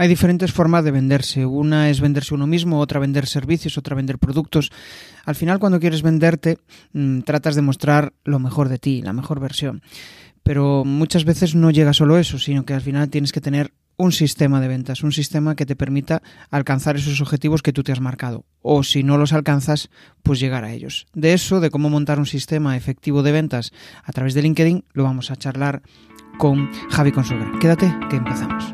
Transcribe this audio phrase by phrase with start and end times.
[0.00, 1.44] Hay diferentes formas de venderse.
[1.44, 4.72] Una es venderse uno mismo, otra vender servicios, otra vender productos.
[5.26, 6.56] Al final, cuando quieres venderte,
[6.94, 9.82] mm, tratas de mostrar lo mejor de ti, la mejor versión.
[10.42, 14.12] Pero muchas veces no llega solo eso, sino que al final tienes que tener un
[14.12, 18.00] sistema de ventas, un sistema que te permita alcanzar esos objetivos que tú te has
[18.00, 18.46] marcado.
[18.62, 19.90] O si no los alcanzas,
[20.22, 21.08] pues llegar a ellos.
[21.12, 23.70] De eso, de cómo montar un sistema efectivo de ventas
[24.02, 25.82] a través de LinkedIn, lo vamos a charlar
[26.38, 27.52] con Javi Consuegra.
[27.60, 28.72] Quédate, que empezamos.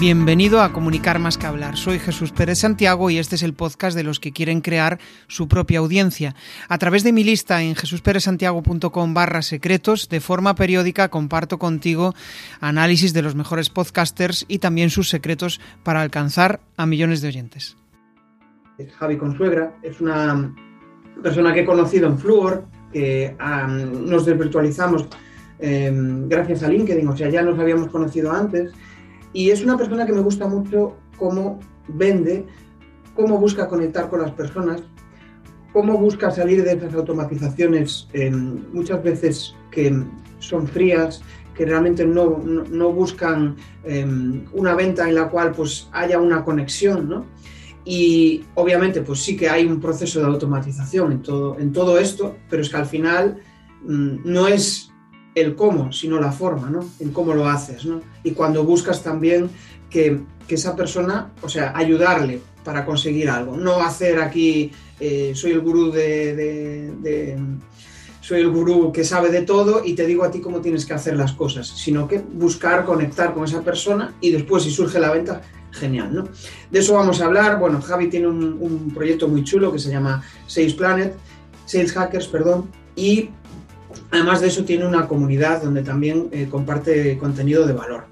[0.00, 1.76] Bienvenido a Comunicar más que hablar.
[1.76, 5.48] Soy Jesús Pérez Santiago y este es el podcast de los que quieren crear su
[5.48, 6.36] propia audiencia.
[6.68, 12.14] A través de mi lista en jesusperezsantiago.com barra secretos, de forma periódica comparto contigo
[12.60, 17.76] análisis de los mejores podcasters y también sus secretos para alcanzar a millones de oyentes.
[19.00, 20.54] Javi Consuegra es una
[21.20, 23.34] persona que he conocido en Fluor, que
[23.66, 25.08] nos desvirtualizamos
[25.58, 28.72] em, gracias a LinkedIn, o sea, ya nos habíamos conocido antes
[29.32, 31.58] y es una persona que me gusta mucho cómo
[31.88, 32.46] vende,
[33.14, 34.82] cómo busca conectar con las personas,
[35.72, 38.08] cómo busca salir de esas automatizaciones
[38.72, 40.04] muchas veces que
[40.38, 41.22] son frías,
[41.54, 42.30] que realmente no,
[42.92, 47.26] buscan em, una venta en la cual pues haya una conexión, ¿no?
[47.84, 52.36] Y obviamente pues sí que hay un proceso de automatización en todo, en todo esto,
[52.48, 53.38] pero es que al final
[53.82, 54.87] mm, no es
[55.40, 56.88] el cómo, sino la forma, ¿no?
[57.00, 58.00] En cómo lo haces, ¿no?
[58.22, 59.50] Y cuando buscas también
[59.90, 65.60] que, esa persona, o sea, ayudarle para conseguir algo, no hacer aquí, eh, soy el
[65.60, 67.36] gurú de,
[68.22, 70.94] soy el gurú que sabe de todo y te digo a ti cómo tienes que
[70.94, 75.10] hacer las cosas, sino que buscar conectar con esa persona y después si surge la
[75.10, 76.28] venta, genial, ¿no?
[76.70, 77.58] De eso vamos a hablar.
[77.58, 81.14] Bueno, Javi tiene un, un proyecto muy chulo que se llama Sales Planet,
[81.66, 83.30] Sales Hackers, perdón, y
[84.10, 88.06] Además de eso, tiene una comunidad donde también eh, comparte contenido de valor.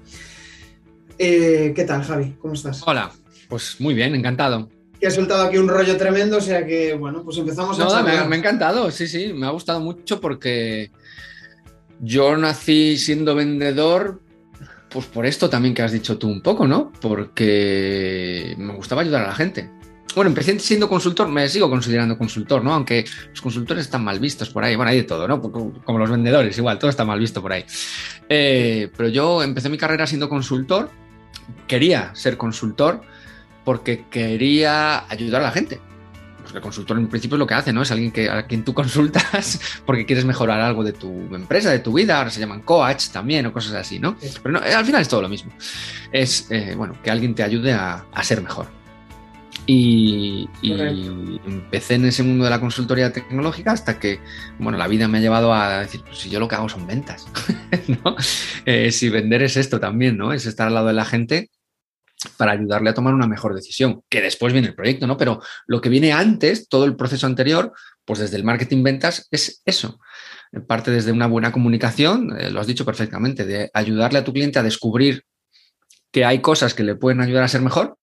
[1.17, 2.35] Eh, ¿Qué tal, Javi?
[2.39, 2.83] ¿Cómo estás?
[2.85, 3.11] Hola,
[3.49, 4.69] pues muy bien, encantado.
[4.99, 8.25] Que ha soltado aquí un rollo tremendo, o sea que, bueno, pues empezamos a me,
[8.25, 10.91] me ha encantado, sí, sí, me ha gustado mucho porque
[11.99, 14.21] yo nací siendo vendedor,
[14.89, 16.91] pues por esto también que has dicho tú un poco, ¿no?
[17.01, 19.69] Porque me gustaba ayudar a la gente.
[20.15, 22.73] Bueno, empecé siendo consultor, me sigo considerando consultor, ¿no?
[22.73, 24.75] Aunque los consultores están mal vistos por ahí.
[24.75, 25.39] Bueno, hay de todo, ¿no?
[25.39, 27.65] Como los vendedores, igual, todo está mal visto por ahí.
[28.27, 30.89] Eh, pero yo empecé mi carrera siendo consultor,
[31.67, 33.01] quería ser consultor
[33.63, 35.79] porque quería ayudar a la gente.
[36.41, 37.81] Porque el consultor en principio es lo que hace, ¿no?
[37.83, 41.79] Es alguien que, a quien tú consultas porque quieres mejorar algo de tu empresa, de
[41.79, 42.17] tu vida.
[42.17, 44.17] Ahora se llaman coach también o cosas así, ¿no?
[44.41, 45.51] Pero no, al final es todo lo mismo.
[46.11, 48.77] Es, eh, bueno, que alguien te ayude a ser mejor.
[49.69, 50.49] Y,
[51.45, 54.21] empecé en ese mundo de la consultoría tecnológica hasta que,
[54.59, 56.87] bueno, la vida me ha llevado a decir, pues si yo lo que hago son
[56.87, 57.27] ventas,
[57.87, 58.15] ¿no?
[58.65, 60.31] Eh, si vender es esto también, ¿no?
[60.31, 61.51] Es estar al lado de la gente
[62.37, 65.17] para ayudarle a tomar una mejor decisión, que después viene el proyecto, ¿no?
[65.17, 67.73] Pero lo que viene antes, todo el proceso anterior,
[68.05, 69.99] pues desde el marketing ventas es eso.
[70.65, 74.59] Parte desde una buena comunicación, eh, lo has dicho perfectamente, de ayudarle a tu cliente
[74.59, 75.25] a descubrir
[76.11, 77.97] que hay cosas que le pueden ayudar a ser mejor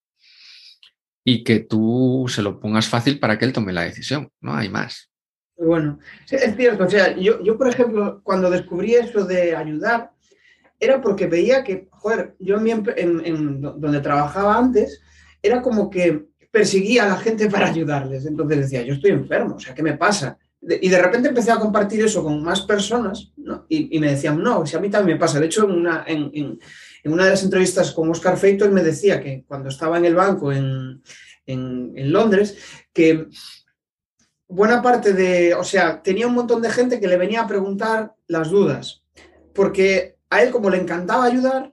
[1.25, 4.69] y que tú se lo pongas fácil para que él tome la decisión, no hay
[4.69, 5.11] más.
[5.57, 5.99] Bueno,
[6.31, 10.11] es cierto, o sea, yo, yo por ejemplo, cuando descubrí eso de ayudar,
[10.79, 15.01] era porque veía que, joder, yo en, en, donde trabajaba antes,
[15.41, 18.27] era como que perseguía a la gente para ayudarles.
[18.27, 20.39] Entonces decía, yo estoy enfermo, o sea, ¿qué me pasa?
[20.67, 23.67] y de repente empecé a compartir eso con más personas ¿no?
[23.69, 25.39] y, me decían, no, si a mí también me pasa.
[25.39, 26.59] De hecho, en una, en, en
[27.13, 30.15] una de las entrevistas con Oscar Feito, él me decía que cuando estaba en el
[30.15, 31.03] banco en,
[31.47, 32.57] Londres,
[32.93, 33.27] que
[34.49, 38.15] buena parte de, o sea, tenía un montón de gente que le venía a preguntar
[38.27, 39.03] las dudas,
[39.53, 41.73] porque a él como le encantaba ayudar,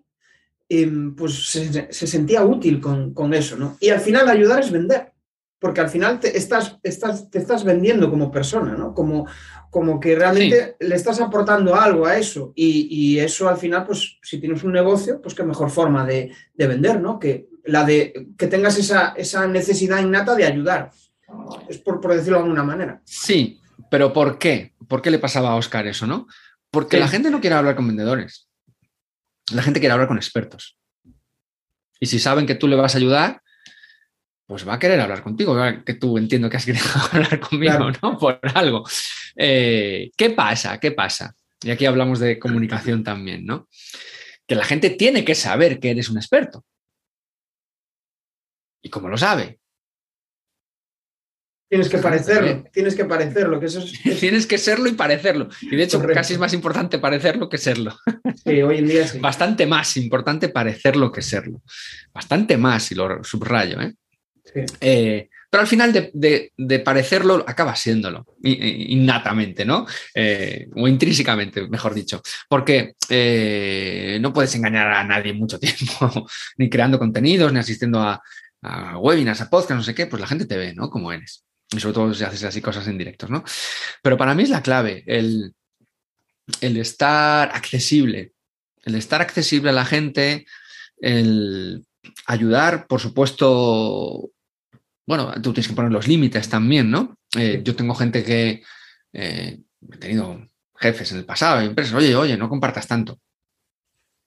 [0.68, 3.78] em, pues se, sentía útil con, eso, ¿no?
[3.80, 5.10] Y al final ayudar es vender,
[5.61, 8.95] porque al final te estás, estás, te estás vendiendo como persona, ¿no?
[8.95, 9.27] Como,
[9.69, 14.39] como que realmente le estás aportando algo a eso y, eso al final, pues si
[14.39, 17.19] tienes un negocio, pues qué mejor forma de, vender, ¿no?
[17.19, 20.89] Que la de que tengas esa, necesidad innata de ayudar.
[21.69, 23.00] Es por, decirlo de alguna manera.
[23.06, 24.74] Sí, pero ¿por qué?
[24.88, 26.25] ¿Por qué le pasaba a Oscar eso, no?
[26.71, 28.50] Porque la gente no quiere hablar con vendedores.
[29.53, 30.80] La gente quiere hablar con expertos.
[32.00, 33.44] Y si saben que tú le vas a ayudar,
[34.51, 35.56] pues va a querer hablar contigo,
[35.86, 36.83] que tú entiendo que has querido
[37.13, 38.18] hablar conmigo, ¿no?
[38.18, 38.83] Por algo.
[39.38, 40.77] Eh, ¿Qué pasa?
[40.77, 41.33] ¿Qué pasa?
[41.63, 43.69] Y aquí hablamos de comunicación también, ¿no?
[44.45, 46.65] Que la gente tiene que saber que eres un experto.
[48.81, 49.62] ¿Y cómo lo sabe?
[51.69, 53.57] Tienes que parecerlo, tienes que parecerlo.
[53.57, 53.81] Que eso
[54.19, 55.48] tienes que serlo y parecerlo.
[55.62, 57.98] Y de hecho, casi es más importante parecerlo que serlo.
[58.44, 59.19] Sí, hoy en día sí.
[59.19, 61.62] Bastante más importante parecerlo que serlo.
[62.12, 63.80] Bastante más, y lo subrayo.
[63.80, 63.94] ¿eh?
[64.79, 69.85] Eh, pero al final de, parecerlo acaba siéndolo, innatamente, ¿no?
[70.15, 72.21] Eh, o intrínsecamente, mejor dicho.
[72.47, 72.95] Porque
[74.21, 76.27] no puedes engañar a nadie mucho tiempo,
[76.57, 78.21] ni creando contenidos, ni asistiendo a,
[78.61, 80.89] a webinars, a podcasts, no sé qué, pues la gente te ve, ¿no?
[80.89, 81.43] Como eres.
[81.71, 83.43] Y sobre todo si haces así cosas en directos, ¿no?
[84.01, 85.53] Pero para mí es la clave, el,
[86.59, 88.33] el estar accesible,
[88.83, 90.45] el estar accesible a la gente,
[90.97, 91.85] el
[92.25, 94.31] ayudar, por supuesto,
[95.06, 97.18] bueno, tú tienes que poner los límites también, ¿no?
[97.38, 98.63] Eh, yo tengo gente que
[99.13, 99.59] eh,
[99.92, 103.19] he tenido jefes en el pasado, empresas, oye, oye, no compartas tanto.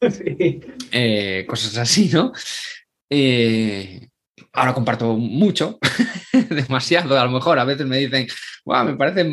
[0.11, 0.61] Sí.
[0.93, 2.33] Eh, cosas así, ¿no?
[4.53, 5.79] ahora comparto mucho,
[6.51, 7.59] demasiado a lo mejor.
[7.59, 8.27] A veces me dicen,
[8.67, 9.27] wow, me parece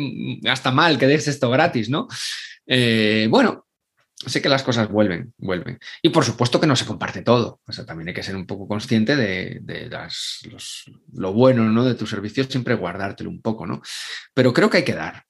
[0.48, 2.08] hasta mal que des esto gratis, ¿no?
[3.28, 3.66] Bueno,
[4.26, 5.78] sé que las cosas vuelven, vuelven.
[6.02, 7.60] Y por supuesto que no se comparte todo.
[7.66, 9.60] O sea, también hay que ser un poco consciente de,
[11.12, 11.84] lo bueno ¿no?
[11.84, 13.82] de tu servicio, siempre guardártelo un poco, ¿no?
[14.34, 15.24] Pero creo que hay que dar.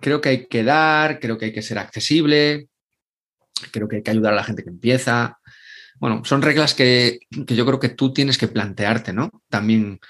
[0.00, 2.68] Creo que hay que dar, creo que hay que ser accesible,
[3.70, 5.38] creo que hay que ayudar a la gente que empieza,
[6.00, 9.42] bueno, son reglas que, yo creo que tú tienes que plantearte, ¿no?
[9.50, 10.00] También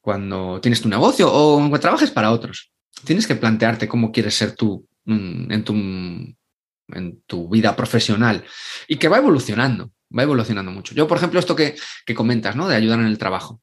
[0.00, 2.72] cuando tienes tu negocio o cuando trabajes para otros.
[3.04, 5.74] Tienes que plantearte cómo quieres ser tú mm, en tu,
[6.88, 8.44] en tu vida profesional
[8.88, 10.94] y que va evolucionando, va evolucionando mucho.
[10.94, 11.74] Yo, por ejemplo, esto que,
[12.04, 12.68] que comentas, ¿no?
[12.68, 13.60] De ayudar en el trabajo.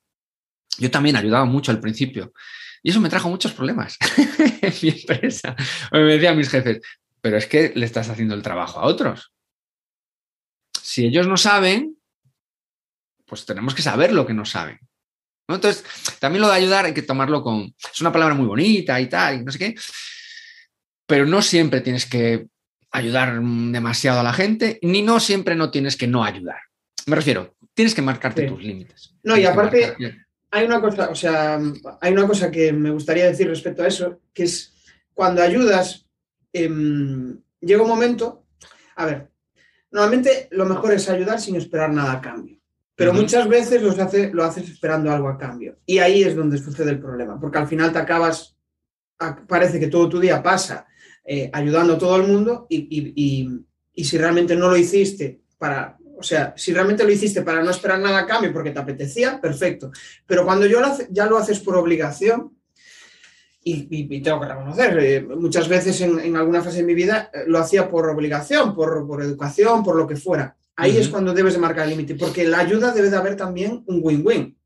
[0.78, 2.34] Yo también ayudaba mucho al principio
[2.82, 3.98] y eso me trajo muchos problemas
[4.62, 5.56] en mi empresa.
[5.92, 6.80] Me decían mis jefes,
[7.22, 9.32] pero es que le estás haciendo el trabajo a otros
[10.90, 11.98] si ellos no saben,
[13.28, 14.80] pues tenemos que saber lo que no saben.
[15.48, 15.86] Entonces,
[16.18, 17.76] también lo de ayudar hay que tomarlo con...
[17.94, 19.76] Es una palabra muy bonita y tal, y no sé qué,
[21.06, 22.48] pero no siempre tienes que
[22.92, 26.60] ayudar demasiado a la gente, ni no siempre no tienes que no ayudar.
[27.06, 29.16] Me refiero, tienes que marcarte tus límites.
[29.24, 29.96] No, y aparte,
[30.52, 31.60] hay una cosa, o sea,
[32.02, 34.74] hay una cosa que me gustaría decir respecto a eso, que es
[35.14, 36.08] cuando ayudas,
[36.54, 38.46] em, llega un momento,
[38.96, 39.30] a ver,
[39.92, 42.58] Normalmente lo mejor es ayudar sin esperar nada a cambio.
[42.96, 45.78] Pero muchas veces hace, lo haces esperando algo a cambio.
[45.86, 48.58] Y ahí es donde sucede el problema, porque al final te acabas,
[49.48, 50.86] parece que todo tu día pasa
[51.32, 53.48] eh, ayudando a todo el mundo y,
[53.96, 58.00] si realmente no lo hiciste para, o sea, si realmente lo hiciste para no esperar
[58.00, 59.92] nada a cambio porque te apetecía, perfecto.
[60.26, 60.82] Pero cuando yo
[61.12, 62.58] ya lo haces por obligación,
[63.64, 67.60] y, tengo que reconocer, eh, muchas veces en, alguna fase de mi vida eh, lo
[67.60, 70.58] hacía por obligación, por, educación, por lo que fuera.
[70.78, 73.84] Ahí es cuando debes de marcar el límite, porque la ayuda debe de haber también
[73.86, 74.58] un win-win.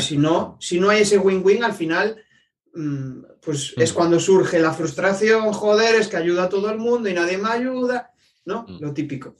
[0.00, 2.16] Si no, si no hay ese win-win, al final,
[3.40, 7.14] pues es cuando surge la frustración, joder, es que ayuda a todo el mundo y
[7.14, 8.10] nadie me ayuda,
[8.46, 8.64] ¿no?
[8.80, 9.36] Lo típico.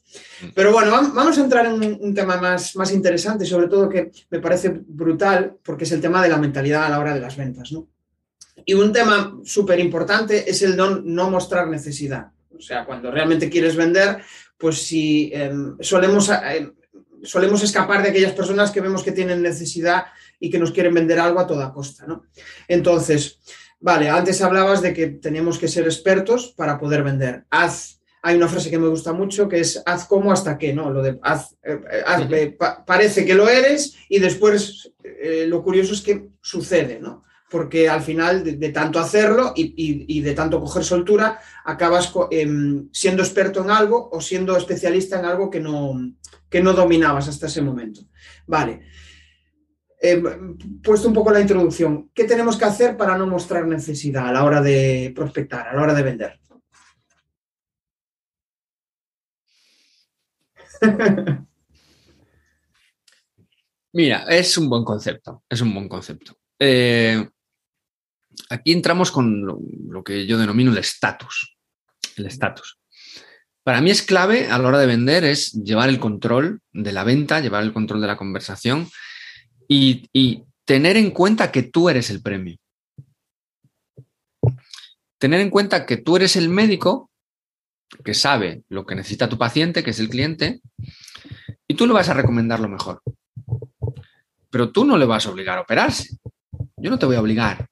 [0.55, 4.39] Pero bueno, vamos a entrar en un, tema más, más interesante, sobre todo que me
[4.39, 7.73] parece brutal, porque es el tema de la mentalidad a la hora de las ventas,
[7.73, 7.89] ¿no?
[8.65, 12.29] Y un tema súper importante es el no, no, mostrar necesidad.
[12.57, 14.19] O sea, cuando realmente quieres vender,
[14.59, 16.73] pues si em, solemos, em,
[17.23, 20.05] solemos escapar de aquellas personas que vemos que tienen necesidad
[20.43, 22.05] y que nos quieren vender algo a toda costa.
[22.05, 22.25] ¿no?
[22.67, 23.39] Entonces,
[23.79, 27.45] vale, antes hablabas de que teníamos que ser expertos para poder vender.
[27.49, 30.91] Haz, hay una frase que me gusta mucho que es haz como hasta que, ¿no?
[30.91, 31.81] Lo de haz, eh,
[32.33, 37.23] eh, parece que lo eres y después eh, lo curioso es que sucede, ¿no?
[37.49, 43.63] porque al final de, tanto hacerlo y, de tanto coger soltura, acabas em, siendo experto
[43.63, 46.15] en algo o siendo especialista en algo que no,
[46.49, 48.01] que no dominabas hasta ese momento.
[48.47, 48.81] Vale.
[50.05, 54.33] Em, puesto un poco la introducción, ¿qué tenemos que hacer para no mostrar necesidad a
[54.33, 56.41] la hora de prospectar, a la hora de vender?
[63.93, 66.37] Mira, es un buen concepto, es un buen concepto.
[66.59, 67.25] Eh,
[68.51, 71.57] aquí entramos con lo, que yo denomino el estatus.
[72.17, 72.81] El estatus.
[73.63, 77.05] Para mí es clave a la hora de vender es llevar el control de la
[77.05, 78.89] venta, llevar el control de la conversación
[79.73, 82.57] y, tener en cuenta que tú eres el premio.
[85.19, 87.11] Tener en cuenta que tú eres el médico
[88.05, 90.61] que sabe lo que necesita tu paciente, que es el cliente,
[91.69, 93.03] y tú le vas a recomendar lo mejor.
[94.51, 96.17] Pero tú no le vas a obligar a operarse.
[96.77, 97.69] Yo no te voy a obligar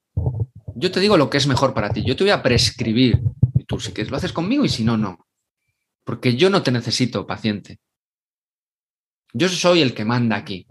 [0.81, 2.03] yo te digo lo que es mejor para ti.
[2.05, 3.21] Yo te voy a prescribir.
[3.55, 5.27] Y tú si quieres lo haces conmigo y si no, no.
[6.05, 7.79] Porque yo no te necesito, paciente.
[9.33, 10.67] Yo soy el que manda aquí.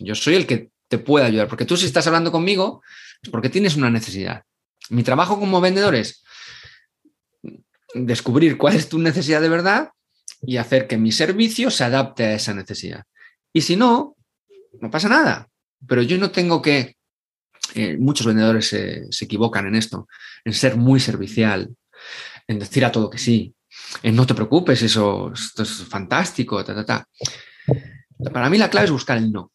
[0.00, 1.48] Yo soy el que te puede ayudar.
[1.48, 2.82] Porque tú si estás hablando conmigo
[3.22, 4.42] es porque tienes una necesidad.
[4.88, 6.24] Mi trabajo como vendedor es
[7.94, 9.90] descubrir cuál es tu necesidad de verdad
[10.42, 13.04] y hacer que mi servicio se adapte a esa necesidad.
[13.52, 14.16] Y si no,
[14.80, 15.48] no pasa nada.
[15.86, 16.96] Pero yo no tengo que,
[17.74, 20.08] eh, muchos vendedores se, equivocan en esto,
[20.44, 21.68] en ser muy servicial,
[22.46, 23.54] en decir a todo que sí,
[24.02, 27.08] en no te preocupes, eso esto es fantástico, ta, ta, ta.
[28.32, 29.52] Para mí la clave es buscar el no.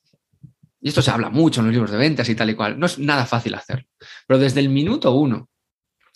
[0.85, 2.77] Y esto se habla mucho en los libros de ventas y tal y cual.
[2.79, 3.87] No es nada fácil hacerlo.
[4.27, 5.49] Pero desde el minuto uno,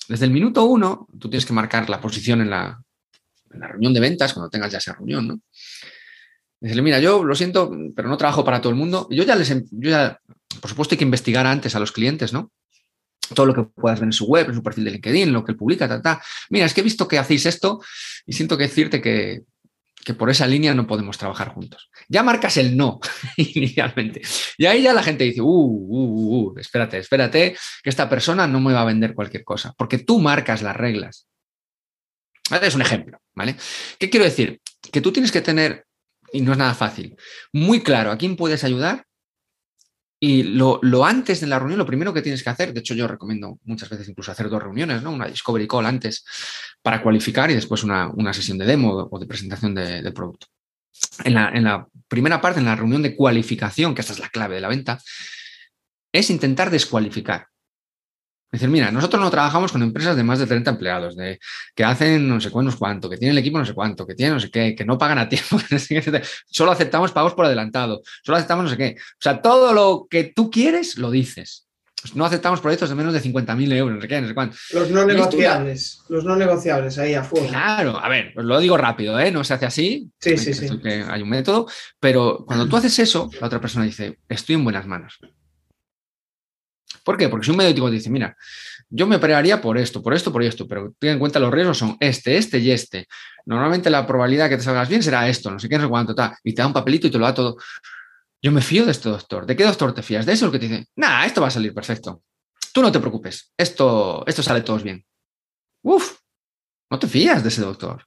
[0.08, 2.80] desde el minuto uno, tú tienes que marcar la posición en la,
[3.50, 5.42] reunión de ventas, cuando tengas ya esa reunión, ¿no?
[6.60, 9.08] Decirle, mira, yo lo siento, pero no trabajo para todo el mundo.
[9.10, 10.20] Yo ya les, yo ya,
[10.62, 12.52] por supuesto, hay que investigar antes a los clientes, ¿no?
[13.34, 15.54] Todo lo que puedas ver en su web, en su perfil de LinkedIn, lo que
[15.54, 16.22] él publica, ta, ta.
[16.52, 17.82] Mira, es que he visto que hacéis esto
[18.24, 19.46] y siento que decirte que,
[20.10, 21.92] que por esa línea no podemos trabajar juntos.
[22.08, 23.00] Ya marcas el no
[23.38, 24.24] inicialmente.
[24.58, 28.48] Y ahí ya la gente dice, uh, uh, uh, uh, espérate, espérate, que esta persona
[28.48, 31.28] no me va a vender cualquier cosa, porque tú marcas las reglas.
[32.50, 33.56] Es un ejemplo, ¿vale?
[34.00, 34.60] ¿Qué quiero decir?
[34.92, 35.86] Que tú tienes que tener,
[36.34, 37.16] y no es nada fácil,
[37.54, 39.06] muy claro a quién puedes ayudar
[40.20, 43.08] y lo, antes de la reunión, lo primero que tienes que hacer, de hecho yo
[43.08, 45.12] recomiendo muchas veces incluso hacer dos reuniones, ¿no?
[45.12, 46.26] Una discovery call antes
[46.82, 50.48] para cualificar y después una, sesión de demo o de presentación del producto.
[51.24, 54.30] En la, en la primera parte, en la reunión de cualificación, que esta es la
[54.30, 55.00] clave de la venta,
[56.12, 57.48] es intentar descualificar.
[58.52, 61.40] Es decir, mira, nosotros no trabajamos con empresas de más de 30 empleados, de,
[61.76, 64.40] que hacen no sé cuánto, que tienen el equipo no sé cuánto, que tienen no
[64.40, 65.60] sé qué, que no pagan a tiempo,
[66.50, 68.96] solo aceptamos pagos por adelantado, solo aceptamos no sé qué.
[68.98, 71.68] O sea, todo lo que tú quieres lo dices.
[72.16, 74.56] No aceptamos proyectos de menos de 50.000 euros, no sé qué, no sé cuánto.
[74.72, 77.50] Los no negociables, los no negociables ahí a fuego.
[77.50, 79.32] Claro, a ver, os lo digo rápido, ¿eh?
[79.32, 80.10] No se hace así.
[80.18, 80.70] Sí, sí, sí.
[80.84, 81.68] hay un método,
[82.00, 85.20] pero cuando tú haces eso, la otra persona dice, estoy en buenas manos.
[87.04, 87.30] ¿Por qué?
[87.30, 88.36] Porque si un médico te dice, mira,
[88.90, 91.78] yo me operaría por esto, por esto, por esto, pero ten en cuenta los riesgos
[91.78, 93.08] son este, este y este.
[93.46, 96.16] Normalmente la probabilidad que te salgas bien será esto, no sé qué, no sé cuánto,
[96.16, 97.58] tal, y te da un papelito y te lo da todo.
[98.42, 99.46] Yo me fío de este doctor.
[99.46, 100.26] ¿De qué doctor te fías?
[100.26, 102.24] De eso el que te dice, nada, esto va a salir perfecto.
[102.74, 105.06] Tú no te preocupes, esto, esto sale todo bien.
[105.84, 106.18] Uf,
[106.90, 108.06] no te fías de ese doctor.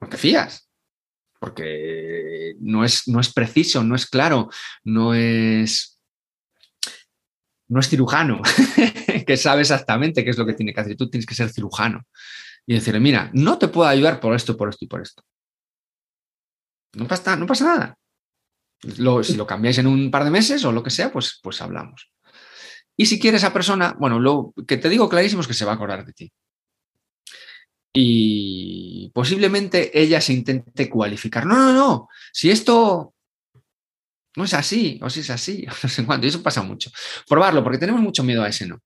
[0.00, 0.68] No te fías.
[1.38, 4.48] Porque no es, no es preciso, no es claro,
[4.84, 5.91] no es
[7.72, 8.42] no es cirujano,
[9.26, 10.94] que sabe exactamente qué es lo que tiene que hacer.
[10.94, 12.02] Tú tienes que ser cirujano
[12.66, 15.22] y decirle, mira, no te puedo ayudar por esto, por esto y por esto.
[16.94, 17.96] No pasa, no nada.
[19.22, 22.12] si lo cambiáis en un par de meses o lo que sea, pues, pues hablamos.
[22.94, 25.72] Y si quiere esa persona, bueno, lo que te digo clarísimo es que se va
[25.72, 26.30] a acordar de ti.
[27.94, 31.46] Y posiblemente ella se intente cualificar.
[31.46, 32.08] No, no, no.
[32.32, 33.14] Si esto
[34.36, 36.26] no es así, o si es así, no sé cuánto.
[36.26, 36.90] Y eso pasa mucho.
[37.28, 38.78] Probarlo, porque tenemos mucho miedo a ese no.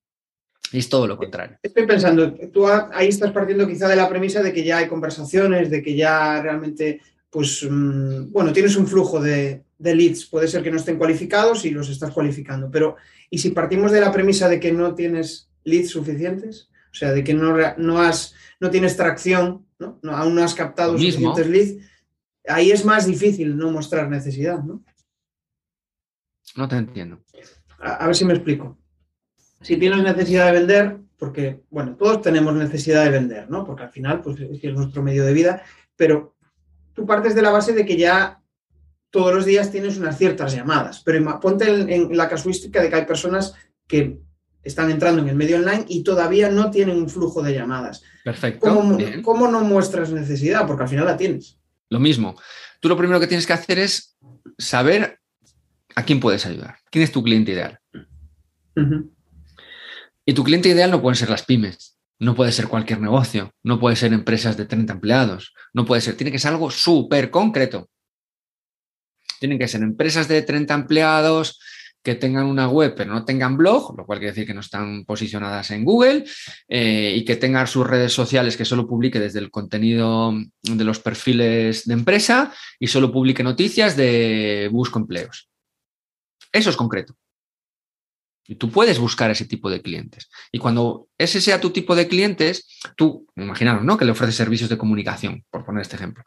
[0.72, 1.58] Y es todo lo contrario.
[1.62, 5.70] Estoy pensando, tú ahí estás partiendo quizá de la premisa de que ya hay conversaciones,
[5.70, 7.00] de que ya realmente,
[7.30, 10.26] pues, mm, bueno, tienes un flujo de, leads.
[10.26, 12.68] Puede ser que no estén cualificados y los estás cualificando.
[12.68, 12.96] Pero,
[13.30, 16.68] ¿y si partimos de la premisa de que no tienes leads suficientes?
[16.90, 20.00] O sea, de que no, no, has, no tienes tracción, ¿no?
[20.10, 21.84] aún no has captado suficientes leads.
[22.48, 24.82] Ahí es más difícil no mostrar necesidad, ¿no?
[26.56, 27.20] No te entiendo.
[27.78, 28.78] A, ver si me explico.
[29.60, 33.64] Si tienes necesidad de vender, porque, bueno, todos tenemos necesidad de vender, ¿no?
[33.64, 35.62] Porque al final, pues es nuestro medio de vida,
[35.96, 36.36] pero
[36.94, 38.42] tú partes de la base de que ya
[39.10, 43.06] todos los días tienes unas ciertas llamadas, pero ponte en, la casuística de que hay
[43.06, 43.54] personas
[43.86, 44.18] que
[44.62, 48.02] están entrando en el medio online y todavía no tienen un flujo de llamadas.
[48.24, 48.60] Perfecto.
[48.60, 50.66] ¿Cómo, ¿Cómo, no muestras necesidad?
[50.66, 51.56] Porque al final la tienes.
[51.88, 52.36] Lo mismo.
[52.80, 54.18] Tú lo primero que tienes que hacer es
[54.58, 55.20] saber
[55.96, 56.76] ¿a quién puedes ayudar?
[56.90, 57.80] ¿Quién es tu cliente ideal?
[60.24, 63.80] Y tu cliente ideal no pueden ser las pymes, no puede ser cualquier negocio, no
[63.80, 67.88] puede ser empresas de 30 empleados, no puede ser, tiene que ser algo súper concreto.
[69.40, 71.58] Tienen que ser empresas de 30 empleados
[72.02, 75.04] que tengan una web pero no tengan blog, lo cual quiere decir que no están
[75.04, 76.24] posicionadas en Google
[76.68, 81.00] eh, y que tengan sus redes sociales que solo publique desde el contenido de los
[81.00, 85.48] perfiles de empresa y solo publique noticias de busco empleos.
[86.52, 87.16] Eso es concreto.
[88.48, 90.28] Y tú puedes buscar ese tipo de clientes.
[90.52, 93.96] Y cuando ese sea tu tipo de clientes, tú, imaginaros, ¿no?
[93.96, 96.24] Que le ofreces servicios de comunicación, por poner este ejemplo.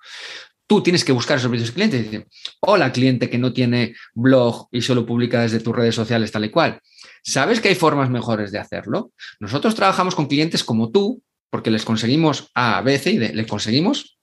[0.67, 2.27] Tú tienes que buscar esos servicios de clientes
[2.59, 6.51] hola cliente que no tiene blog y solo publica desde tus redes sociales tal y
[6.51, 6.79] cual.
[7.23, 9.11] ¿Sabes que hay formas mejores de hacerlo?
[9.39, 13.33] Nosotros trabajamos con clientes como tú porque les conseguimos A, B, C y D.
[13.33, 14.19] Les conseguimos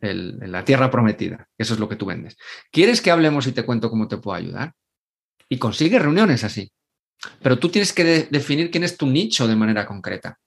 [0.00, 2.36] la tierra prometida, eso es lo que tú vendes.
[2.70, 4.72] ¿Quieres que hablemos y te cuento cómo te puedo ayudar?
[5.50, 6.72] Y consigue reuniones así.
[7.42, 10.38] Pero tú tienes que definir quién es tu nicho de manera concreta.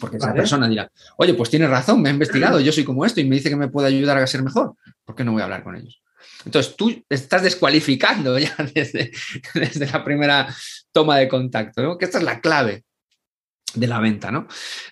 [0.00, 3.20] Porque esa persona dirá, oye, pues tienes razón, me ha investigado, yo soy como esto
[3.20, 4.74] y me dice que me puede ayudar a ser mejor.
[5.04, 6.00] ¿Por qué no voy a hablar con ellos?
[6.44, 9.12] Entonces tú estás descualificando ya desde,
[9.54, 10.54] desde la primera
[10.92, 11.98] toma de contacto, ¿no?
[11.98, 12.84] Que esta es la clave
[13.74, 14.46] de la venta, ¿no?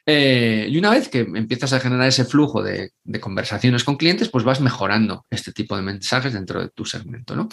[0.05, 4.45] Eh, y una vez que empiezas a generar ese flujo de, conversaciones con clientes, pues
[4.45, 7.49] vas mejorando este tipo de mensajes dentro de tu segmento, ¿no?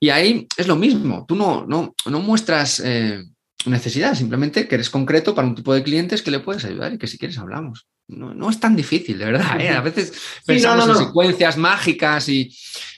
[0.00, 3.24] Y ahí es lo mismo, tú no, no, no muestras eh,
[3.66, 6.98] necesidad, simplemente que eres concreto para un tipo de clientes que le puedes ayudar y
[6.98, 7.88] que si quieres hablamos.
[8.06, 9.60] No, es tan difícil, de verdad.
[9.60, 9.68] ¿eh?
[9.68, 10.14] A veces
[10.46, 12.50] pensamos en secuencias mágicas y,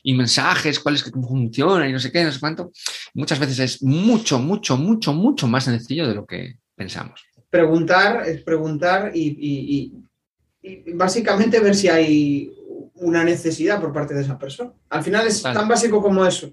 [0.04, 2.70] mensajes, cuáles que funcionan y no sé qué, no sé cuánto.
[3.14, 8.42] Muchas veces es mucho, mucho, mucho, mucho más sencillo de lo que pensamos preguntar es
[8.42, 9.92] preguntar y,
[10.94, 12.52] básicamente ver si hay
[12.94, 14.72] una necesidad por parte de esa persona.
[14.88, 16.52] Al final es tan básico como eso.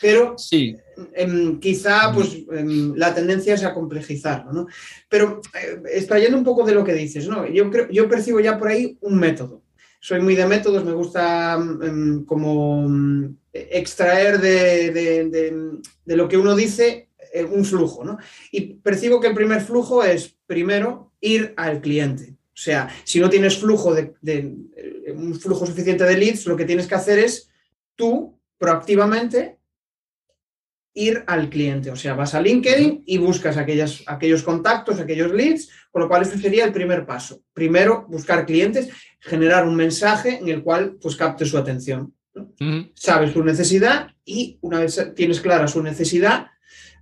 [0.00, 0.76] Pero sí.
[1.14, 4.52] Em, quizá pues, em, la tendencia es a complejizarlo.
[4.52, 4.66] ¿no?
[5.08, 7.46] Pero eh, extrayendo un poco de lo que dices, ¿no?
[7.46, 9.62] yo, creo, yo percibo ya por ahí un método.
[10.00, 12.88] Soy muy de métodos, me gusta em, como
[13.52, 14.90] extraer de,
[16.04, 18.18] de lo que uno dice eh, un flujo, ¿no?
[18.50, 22.36] Y percibo que el primer flujo es, primero, ir al cliente.
[22.52, 26.64] O sea, si no tienes flujo de, eh, un flujo suficiente de leads, lo que
[26.64, 27.48] tienes que hacer es
[27.94, 29.58] tú proactivamente
[30.94, 31.90] ir al cliente.
[31.90, 36.22] O sea, vas a LinkedIn y buscas aquellas, aquellos contactos, aquellos leads, con lo cual
[36.22, 37.42] ese sería el primer paso.
[37.52, 38.88] Primero, buscar clientes,
[39.20, 42.14] generar un mensaje en el cual pues capte su atención.
[42.94, 46.46] Sabes su necesidad y una vez tienes clara su necesidad,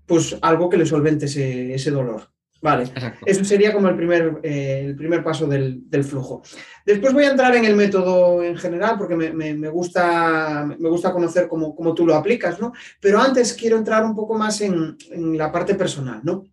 [0.07, 2.31] pues algo que le solvente ese, dolor.
[2.61, 2.91] Vale,
[3.25, 6.43] eso sería como el primer, eh, el primer paso del, flujo.
[6.85, 11.47] Después voy a entrar en el método en general porque me, gusta, me gusta conocer
[11.47, 12.73] cómo, tú lo aplicas, ¿no?
[13.01, 14.97] Pero antes quiero entrar un poco más en,
[15.37, 16.47] la parte personal, ¿no?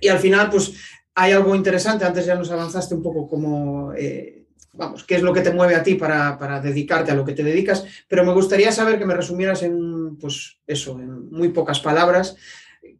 [0.00, 0.74] Y al final, pues
[1.16, 3.92] hay algo interesante, antes ya nos avanzaste un poco como...
[3.92, 7.24] Eh, vamos, qué es lo que te mueve a ti para, para, dedicarte a lo
[7.24, 11.50] que te dedicas, pero me gustaría saber que me resumieras en, pues eso, en muy
[11.50, 12.36] pocas palabras,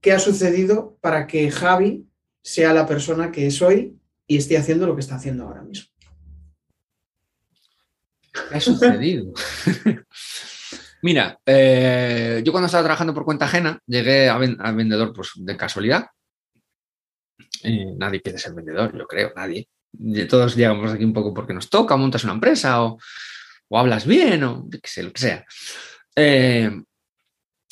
[0.01, 2.07] qué ha sucedido para que Javi
[2.45, 5.91] sea la persona que es hoy y esté haciendo lo que está haciendo ahora mismo.
[8.33, 9.33] ¿Qué ha sucedido?
[11.03, 16.07] Mira, eh, yo cuando estaba trabajando por cuenta ajena, llegué a, vendedor pues, de casualidad.
[17.63, 19.69] Eh, nadie quiere ser vendedor, yo creo, nadie.
[20.29, 22.99] Todos llegamos aquí un poco porque nos toca, montas una empresa o,
[23.71, 25.47] hablas bien o qué sé, lo que sea.
[26.15, 26.71] Eh,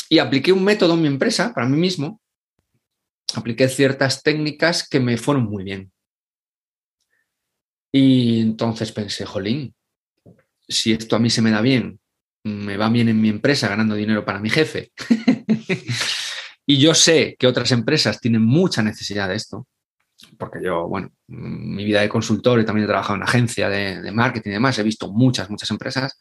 [0.08, 2.21] y apliqué un método en mi empresa, para mí mismo,
[3.35, 5.92] apliqué ciertas técnicas que me fueron muy bien.
[7.92, 9.74] Y entonces pensé, jolín,
[10.68, 12.00] si esto a mí se me da bien,
[12.44, 14.92] me va bien en mi empresa ganando dinero para mi jefe,
[16.66, 19.68] y yo sé que otras empresas tienen mucha necesidad de esto,
[20.38, 24.50] porque yo, bueno, mi vida de consultor y también he trabajado en agencia de, marketing
[24.50, 26.18] y demás, he visto muchas, muchas empresas,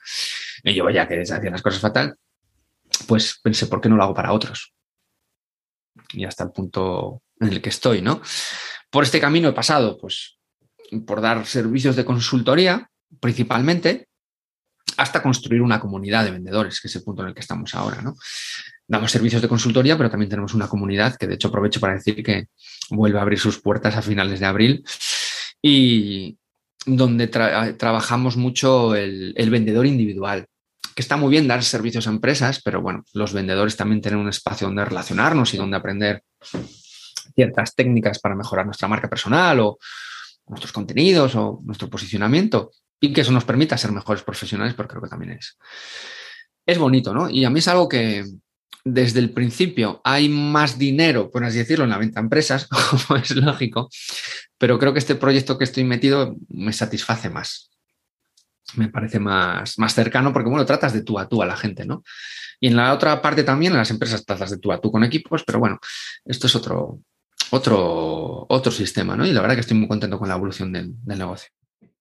[0.64, 2.16] y yo ya que hacían las cosas fatal,
[3.08, 4.74] pues pensé, ¿por qué no lo hago para otros?
[6.14, 8.22] Y hasta el punto en el que estoy, ¿no?
[8.90, 10.38] Por este camino he pasado, pues,
[11.06, 14.08] por dar servicios de consultoría, principalmente,
[14.98, 18.02] hasta construir una comunidad de vendedores, que es el punto en el que estamos ahora,
[18.02, 18.16] ¿no?
[18.88, 22.22] Damos servicios de consultoría, pero también tenemos una comunidad que de hecho aprovecho para decir
[22.24, 22.48] que
[22.90, 24.84] vuelve a abrir sus puertas a finales de abril
[25.62, 26.38] y
[26.86, 30.46] donde trabajamos mucho el vendedor individual
[30.96, 34.30] que está muy bien dar servicios a empresas, pero bueno, los vendedores también tienen un
[34.30, 36.24] espacio donde relacionarnos y donde aprender
[37.36, 39.78] ciertas técnicas para mejorar nuestra marca personal o
[40.48, 45.04] nuestros contenidos o nuestro posicionamiento y que eso nos permita ser mejores profesionales, porque creo
[45.04, 45.58] que también es,
[46.66, 47.30] es bonito, ¿no?
[47.30, 48.26] Y a mí es algo que
[48.84, 52.68] desde el principio hay más dinero, por así decirlo, en la venta a empresas,
[53.08, 53.90] como es lógico,
[54.58, 57.72] pero creo que este proyecto que estoy metido me satisface más
[58.76, 61.86] me parece más, más cercano porque, bueno, tratas de tú a tú a la gente,
[61.86, 62.04] ¿no?
[62.60, 65.04] Y en la otra parte también, en las empresas tratas de tú a tú con
[65.04, 65.80] equipos, pero bueno,
[66.26, 67.00] esto es otro,
[67.52, 69.26] otro, otro sistema, ¿no?
[69.26, 71.50] Y la verdad que estoy muy contento con la evolución del, negocio.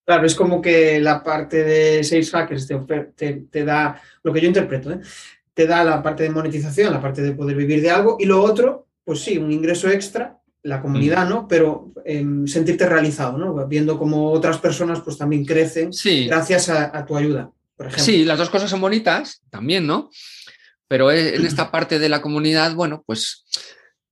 [0.05, 4.49] Claro, es como que la parte de Sales Hackers te, te, da, lo que yo
[4.49, 5.01] interpreto, ¿eh?
[5.55, 8.43] te da la parte de monetización, la parte de poder vivir de algo, y lo
[8.43, 11.49] otro, pues sí, un ingreso extra la comunidad, ¿no?
[11.49, 13.67] Pero em, sentirte realizado, ¿no?
[13.67, 15.91] Viendo cómo otras personas pues también crecen
[16.27, 18.05] gracias a, tu ayuda, por ejemplo.
[18.05, 20.11] Sí, las dos cosas son bonitas también, ¿no?
[20.87, 23.45] Pero e, en esta parte de la comunidad, bueno, pues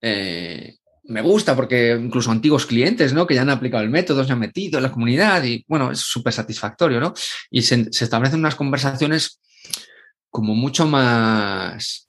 [0.00, 3.26] eh, me gusta porque incluso antiguos clientes, ¿no?
[3.26, 6.00] Que ya han aplicado el método, se han metido en la comunidad y, bueno, es
[6.00, 7.12] súper satisfactorio, ¿no?
[7.50, 9.40] Y se, se establecen unas conversaciones
[10.30, 12.07] como mucho más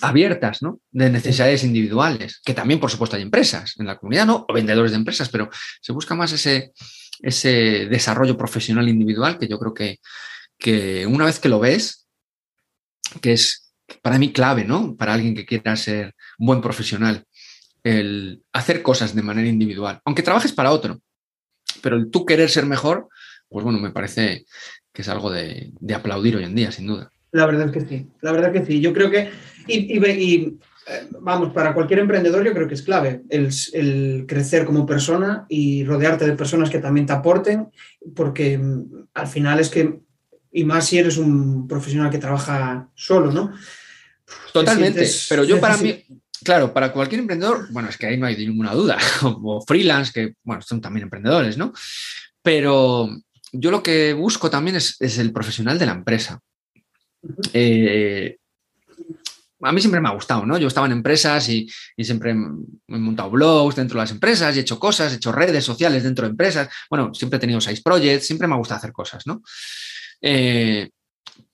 [0.00, 0.80] abiertas, ¿no?
[0.90, 4.46] De necesidades individuales, que también, por supuesto, hay empresas en la comunidad, ¿no?
[4.48, 5.48] O vendedores de empresas, pero
[5.80, 6.72] se busca más ese,
[7.20, 9.98] ese desarrollo profesional individual que yo creo que,
[10.58, 12.06] que una vez que lo ves,
[13.20, 13.72] que es
[14.02, 14.96] para mí clave, ¿no?
[14.96, 17.24] Para alguien que quiera ser un buen profesional,
[17.82, 21.00] el hacer cosas de manera individual, aunque trabajes para otro,
[21.80, 23.08] pero el tú querer ser mejor,
[23.48, 24.44] pues bueno, me parece
[24.92, 27.10] que es algo de, de aplaudir hoy en día, sin duda.
[27.30, 28.80] La verdad es que sí, la verdad que sí.
[28.80, 29.30] Yo creo que,
[29.68, 34.64] y, y, eh, vamos, para cualquier emprendedor yo creo que es clave el, el, crecer
[34.64, 37.68] como persona y rodearte de personas que también te aporten,
[38.14, 40.00] porque mm, al final es que,
[40.50, 43.52] y más si eres un profesional que trabaja solo, ¿no?
[44.52, 46.04] Totalmente, pero yo para mí,
[46.42, 50.34] claro, para cualquier emprendedor, bueno, es que ahí no hay ninguna duda, o freelance, que,
[50.42, 51.72] bueno, son también emprendedores, ¿no?
[52.42, 53.10] Pero
[53.52, 56.40] yo lo que busco también es, es el profesional de la empresa.
[57.52, 58.38] Eh,
[59.60, 60.56] a mí siempre me ha gustado, ¿no?
[60.58, 61.68] Yo estaba en empresas y,
[61.98, 66.02] siempre he montado blogs dentro de las empresas he hecho cosas, he hecho redes sociales
[66.02, 66.68] dentro de empresas.
[66.88, 69.42] Bueno, siempre he tenido seis projects, siempre me ha gustado hacer cosas, ¿no?
[70.20, 70.90] Eh,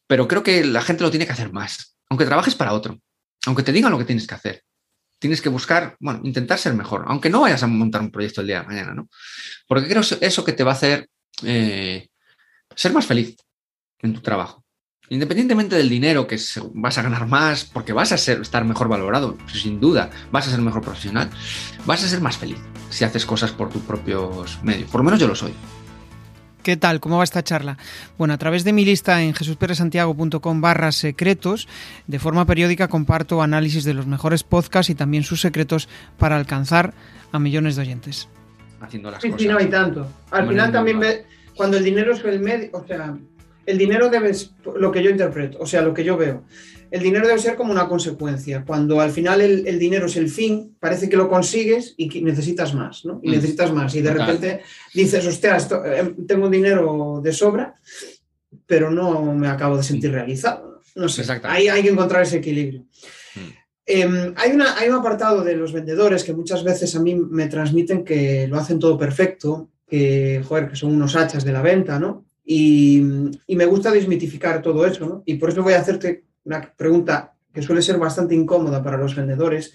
[0.07, 3.01] pero creo que la gente lo tiene que hacer más, aunque trabajes para otro,
[3.47, 4.63] aunque te digan lo que tienes que hacer.
[5.19, 8.49] Tienes que buscar, bueno, intentar ser mejor, aunque no vayas a montar un proyecto el
[8.49, 9.09] día de mañana, ¿no?
[9.67, 11.09] Porque creo eso que te va a hacer
[11.43, 12.09] eh,
[12.77, 13.37] ser más feliz
[14.01, 14.64] en tu trabajo.
[15.11, 16.39] Independientemente del dinero que
[16.73, 20.51] vas a ganar más, porque vas a ser, estar mejor valorado, sin duda, vas a
[20.51, 21.29] ser mejor profesional,
[21.85, 24.89] vas a ser más feliz si haces cosas por tus propios medios.
[24.89, 25.53] Por lo menos yo lo soy.
[26.63, 26.99] ¿Qué tal?
[27.01, 27.77] ¿Cómo va esta charla?
[28.17, 31.69] Bueno, a través de mi lista en jesusperesantiago.com barra secretos,
[32.07, 36.95] de forma periódica comparto análisis de los mejores podcasts y también sus secretos para alcanzar
[37.33, 38.29] a millones de oyentes.
[38.81, 39.43] Haciendo las sí, cosas.
[39.43, 40.09] Sí, no hay tanto.
[40.31, 43.15] Al final también ve, cuando el dinero es el medio, o sea,
[43.67, 44.33] el dinero debe,
[44.77, 46.45] lo que yo interpreto, o sea, lo que yo veo,
[46.91, 48.65] el dinero debe ser como una consecuencia.
[48.65, 53.05] Cuando al final el, dinero es el fin, parece que lo consigues y necesitas más,
[53.05, 53.19] ¿no?
[53.21, 53.33] Y mm.
[53.33, 53.95] necesitas más.
[53.97, 54.61] Y de repente
[54.95, 57.75] dices, hostia, eh, tengo dinero de sobra,
[58.65, 60.15] pero no me acabo de sentir mm.
[60.15, 60.83] realizado.
[60.95, 62.85] No sé, ahí hay que encontrar ese equilibrio.
[63.35, 63.65] Mm.
[63.87, 67.49] Em, hay, una, hay un apartado de los vendedores que muchas veces a mí me
[67.49, 71.99] transmiten que lo hacen todo perfecto, que, joder, que son unos hachas de la venta,
[71.99, 72.24] ¿no?
[72.45, 73.01] Y,
[73.49, 75.23] me gusta desmitificar todo eso, ¿no?
[75.25, 79.15] Y por eso voy a hacerte una pregunta que suele ser bastante incómoda para los
[79.15, 79.75] vendedores,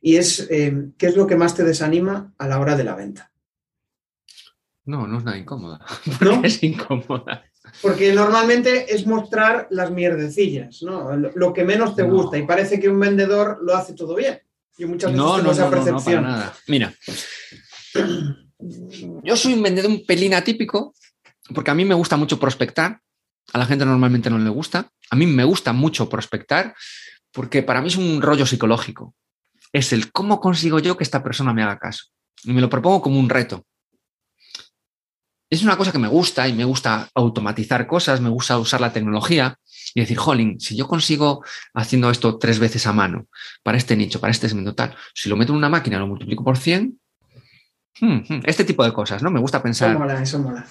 [0.00, 2.94] y es, eh, ¿qué es lo que más te desanima a la hora de la
[2.94, 3.30] venta?
[4.84, 5.80] No, no es nada incómoda.
[6.20, 6.42] ¿No?
[6.42, 7.44] Es incómoda.
[7.82, 11.14] Porque normalmente es mostrar las mierdecillas, ¿no?
[11.16, 14.40] Lo que menos te gusta, y parece que un vendedor lo hace todo bien.
[14.78, 16.22] Y muchas veces no, no, esa percepción.
[16.22, 16.54] No, para nada.
[16.68, 16.94] Mira,
[19.22, 20.94] yo soy un vendedor un pelín atípico
[21.54, 23.00] porque a mí me gusta mucho prospectar,
[23.52, 26.74] a la gente normalmente no le gusta, a mí me gusta mucho prospectar
[27.32, 29.14] porque para mí es un rollo psicológico.
[29.72, 32.06] Es el cómo consigo yo que esta persona me haga caso.
[32.44, 33.64] Y me lo propongo como un reto.
[35.50, 38.92] Es una cosa que me gusta y me gusta automatizar cosas, me gusta usar la
[38.92, 39.56] tecnología
[39.94, 43.28] y decir, jolín, si yo consigo haciendo esto tres veces a mano
[43.62, 46.44] para este nicho, para este segmento tal, si lo meto en una máquina, lo multiplico
[46.44, 47.07] por 100, Hmm, hmm.
[48.44, 49.30] Este tipo de cosas, ¿no?
[49.30, 49.96] Me gusta pensar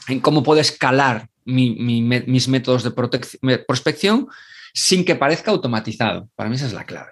[0.08, 4.28] en cómo puedo escalar mis métodos de prospección
[4.74, 6.30] sin que parezca automatizado.
[6.36, 7.12] Para mí esa es la clave.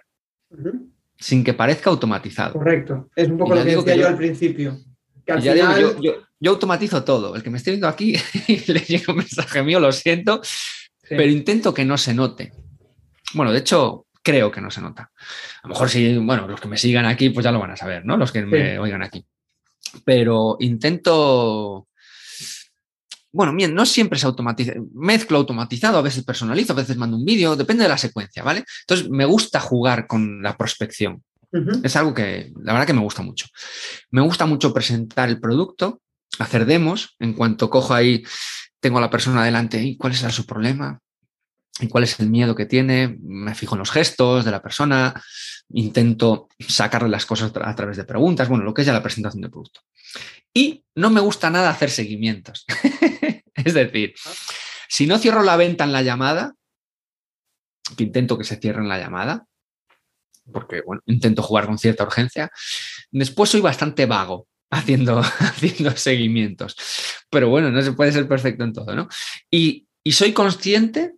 [1.17, 2.53] Sin que parezca automatizado.
[2.53, 3.09] Correcto.
[3.15, 4.77] Es un poco lo que decía yo, al principio.
[6.39, 7.35] yo, automatizo todo.
[7.35, 8.15] El que me esté viendo aquí
[8.67, 10.41] le llega un mensaje mío, lo siento,
[11.09, 12.53] pero intento que no se note.
[13.33, 15.11] Bueno, de hecho, creo que no se nota.
[15.63, 17.75] A lo mejor si, bueno, los que me sigan aquí, pues ya lo van a
[17.75, 18.15] saber, ¿no?
[18.15, 19.25] Los que me oigan aquí
[20.03, 21.87] pero intento...
[23.31, 27.25] Bueno, bien, no siempre se automatiza, mezclo automatizado, a veces personalizo, a veces mando un
[27.25, 28.63] vídeo, depende de la secuencia, ¿vale?
[28.81, 31.21] Entonces, me gusta jugar con la prospección.
[31.83, 33.47] Es algo que, la verdad que me gusta mucho.
[34.11, 36.01] Me gusta mucho presentar el producto,
[36.39, 38.23] hacer demos, en cuanto cojo ahí,
[38.79, 40.99] tengo a la persona delante, ¿y cuál es su problema?
[41.79, 43.17] ¿Y cuál es el miedo que tiene?
[43.21, 45.13] Me fijo en los gestos de la persona,
[45.69, 49.41] intento sacarle las cosas a través de preguntas, bueno, lo que es ya la presentación
[49.41, 49.81] del producto.
[50.53, 52.65] Y no me gusta nada hacer seguimientos.
[53.55, 54.13] es decir,
[54.87, 56.53] si no cierro la venta en la llamada,
[57.97, 59.45] que intento que se cierre en la llamada,
[60.51, 62.51] porque bueno, intento jugar con cierta urgencia,
[63.11, 66.77] después soy bastante vago haciendo, haciendo seguimientos.
[67.29, 69.09] Pero bueno, no se puede ser perfecto en todo, ¿no?
[69.51, 71.15] Y, y soy consciente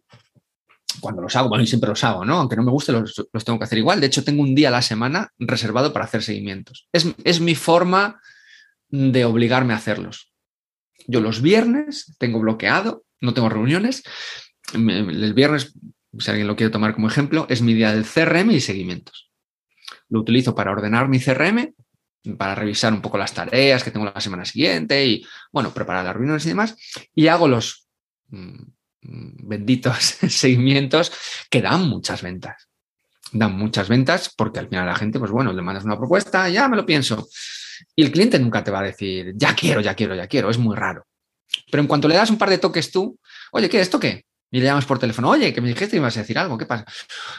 [0.99, 2.37] cuando los hago, bueno, y siempre los hago, ¿no?
[2.39, 3.13] Aunque no me guste, los,
[3.45, 3.99] tengo que hacer igual.
[3.99, 6.87] De hecho, tengo un día a la semana reservado para hacer seguimientos.
[6.91, 8.21] Es, mi forma
[8.89, 10.31] de obligarme a hacerlos.
[11.07, 14.03] Yo los viernes tengo bloqueado, no tengo reuniones.
[14.73, 15.73] El viernes
[16.19, 19.31] si alguien lo quiere tomar como ejemplo, es mi día del CRM y seguimientos.
[20.09, 21.73] Lo utilizo para ordenar mi CRM,
[22.37, 26.15] para revisar un poco las tareas que tengo la semana siguiente y, bueno, preparar las
[26.15, 26.75] reuniones y demás.
[27.13, 27.87] Y hago los
[28.29, 28.63] mm,
[29.07, 29.97] benditos
[30.29, 31.11] seguimientos
[31.49, 32.67] que dan muchas ventas.
[33.31, 36.67] Dan muchas ventas porque al final la gente, pues bueno, le mandas una propuesta, ya
[36.67, 37.27] me lo pienso.
[37.95, 40.49] Y el cliente nunca te va a decir, ya quiero, ya quiero, ya quiero.
[40.49, 41.05] Es muy raro.
[41.71, 43.19] Pero en cuanto le das un par de toques tú,
[43.51, 43.79] oye, ¿qué?
[43.79, 44.25] ¿Esto qué?
[44.49, 46.65] Y le llamas por teléfono, oye, que me dijiste que ibas a decir algo, ¿qué
[46.65, 46.85] pasa?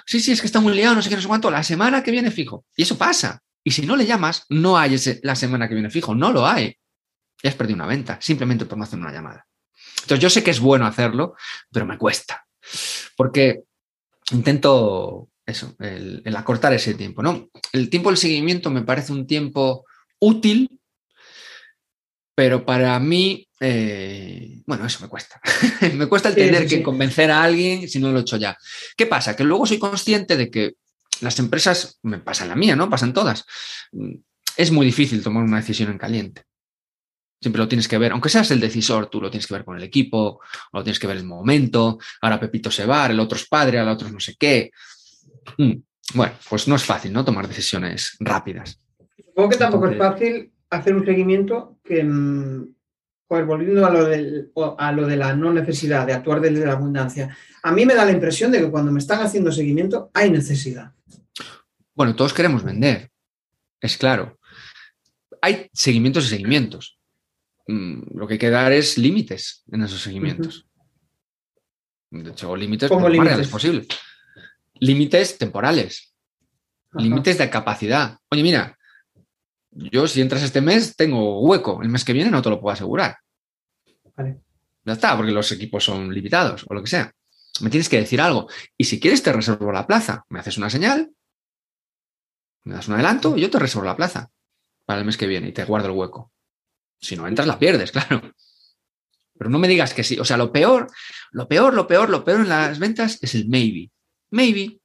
[0.04, 2.02] Sí, sí, es que está muy liado, no sé qué, no sé cuánto, la semana
[2.02, 2.64] que viene fijo.
[2.76, 3.40] Y eso pasa.
[3.64, 6.76] Y si no le llamas, no hay la semana que viene fijo, no lo hay.
[7.42, 9.46] Ya has perdido una venta, simplemente por no hacer una llamada.
[10.02, 11.34] Entonces yo sé que es bueno hacerlo,
[11.70, 12.46] pero me cuesta.
[13.16, 13.62] Porque
[14.32, 17.48] intento eso, el, el acortar ese tiempo, ¿no?
[17.72, 19.86] El tiempo del seguimiento me parece un tiempo
[20.18, 20.78] útil,
[22.34, 25.40] pero para mí, eh, bueno, eso me cuesta.
[25.94, 28.36] me cuesta el Sí, tener sí, que convencer a alguien si no lo he hecho
[28.36, 28.56] ya.
[28.96, 29.34] ¿Qué pasa?
[29.34, 30.74] Que luego soy consciente de que
[31.20, 32.90] las empresas, me pasa la mía, ¿no?
[32.90, 33.44] Pasan todas.
[34.56, 36.44] Es muy difícil tomar una decisión en caliente.
[37.40, 39.76] Siempre lo tienes que ver, aunque seas el decisor, tú lo tienes que ver con
[39.76, 40.40] el equipo,
[40.72, 41.98] lo tienes que ver el momento.
[42.20, 44.70] Ahora Pepito se va, el otro es padre, el otro es no sé qué.
[45.56, 45.72] Mm,
[46.14, 47.22] Bueno, pues no es fácil, ¿no?
[47.24, 48.80] Tomar decisiones rápidas.
[49.26, 52.74] Supongo que tampoco es fácil hacer un seguimiento que, mm,
[53.28, 56.72] joder, volviendo a lo, del- a lo de la no necesidad de actuar desde la
[56.72, 60.30] abundancia, a mí me da la impresión de que cuando me están haciendo seguimiento hay
[60.30, 60.92] necesidad.
[61.94, 63.10] Bueno, todos queremos vender,
[63.80, 64.38] es claro.
[65.42, 66.97] Hay seguimientos y seguimientos.
[67.68, 70.66] Mm, Lo que hay que dar es límites en esos seguimientos.
[72.10, 73.86] De hecho, límites ¿Cómo por lo más reales posible.
[74.80, 76.14] Límites temporales,
[76.94, 78.18] límites de capacidad.
[78.30, 78.78] Oye, mira,
[79.70, 82.72] yo si entras este mes tengo hueco, el mes que viene no te lo puedo
[82.72, 83.18] asegurar.
[84.16, 84.40] Vale.
[84.84, 87.12] Ya está, porque los equipos son limitados o lo que sea.
[87.60, 88.48] Me tienes que decir algo.
[88.78, 90.24] Y si quieres te reservo la plaza.
[90.30, 91.10] Me haces una señal,
[92.64, 94.30] me das un adelanto y yo te reservo la plaza
[94.86, 96.32] para el mes que viene y te guardo el hueco.
[97.00, 98.32] Si no entras, la pierdes, claro.
[99.38, 100.18] Pero no me digas que sí.
[100.18, 100.88] O sea, lo peor,
[101.30, 103.90] lo peor, lo peor, lo peor en las ventas es el maybe.
[104.30, 104.80] Maybe.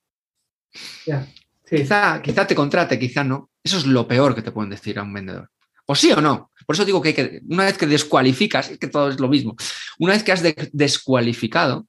[1.05, 1.25] Ya.
[1.65, 1.77] Sí.
[1.77, 3.49] Quizá, quizá te contrate, quizá no.
[3.63, 5.49] Eso es lo peor que te pueden decir a un vendedor.
[5.87, 6.51] O sí o no.
[6.65, 9.27] Por eso digo que, hay que una vez que descualificas, es que todo es lo
[9.27, 9.55] mismo.
[9.99, 11.87] Una vez que has de- descualificado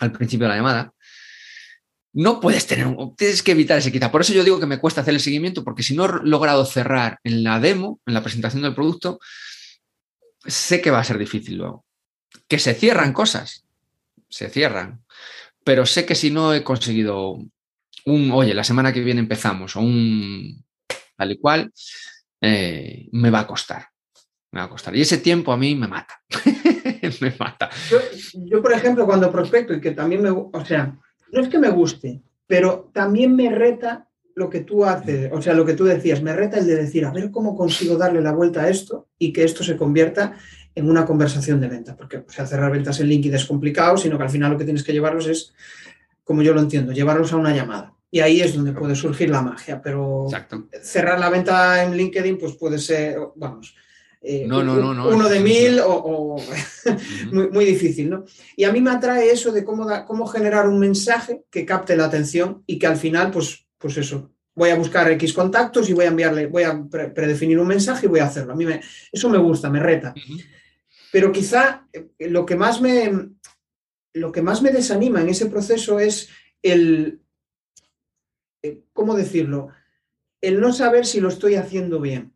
[0.00, 0.94] al principio de la llamada,
[2.14, 4.10] no puedes tener, tienes que evitar ese quizá.
[4.10, 6.64] Por eso yo digo que me cuesta hacer el seguimiento, porque si no he logrado
[6.66, 9.18] cerrar en la demo, en la presentación del producto,
[10.44, 11.84] sé que va a ser difícil luego.
[12.48, 13.64] Que se cierran cosas,
[14.28, 15.02] se cierran,
[15.64, 17.38] pero sé que si no he conseguido
[18.04, 20.64] un, oye, la semana que viene empezamos, o un
[21.16, 21.72] tal y cual,
[22.40, 23.88] eh, me va a costar.
[24.50, 24.94] Me va a costar.
[24.94, 26.20] Y ese tiempo a mí me mata.
[27.20, 27.70] me mata.
[27.88, 27.98] Yo,
[28.34, 30.98] yo, por ejemplo, cuando prospecto y que también me, o sea,
[31.32, 35.54] no es que me guste, pero también me reta lo que tú haces, o sea,
[35.54, 38.32] lo que tú decías, me reta el de decir, a ver cómo consigo darle la
[38.32, 40.36] vuelta a esto y que esto se convierta
[40.74, 44.16] en una conversación de venta, porque o sea, cerrar ventas en LinkedIn es complicado, sino
[44.16, 45.52] que al final lo que tienes que llevarlos es,
[46.24, 47.94] como yo lo entiendo, llevarlos a una llamada.
[48.10, 50.68] Y ahí es donde puede surgir la magia, pero Exacto.
[50.82, 53.74] cerrar la venta en LinkedIn, pues puede ser, vamos,
[54.22, 56.36] eh, No, no, no, no, uno de mil o, o-
[57.32, 58.24] muy, muy difícil, ¿no?
[58.56, 61.96] Y a mí me atrae eso de cómo, da- cómo generar un mensaje que capte
[61.96, 65.92] la atención y que al final, pues, pues eso, voy a buscar X contactos y
[65.92, 68.52] voy a enviarle, voy a pre- predefinir un mensaje y voy a hacerlo.
[68.52, 68.80] A mí me,
[69.10, 70.14] eso me gusta, me reta.
[71.10, 73.30] Pero quizá eh, lo que más me,
[74.14, 76.28] lo que más me desanima en ese proceso es
[76.62, 77.20] el,
[78.62, 79.68] eh, ¿cómo decirlo?
[80.40, 82.31] El no saber si lo estoy haciendo bien.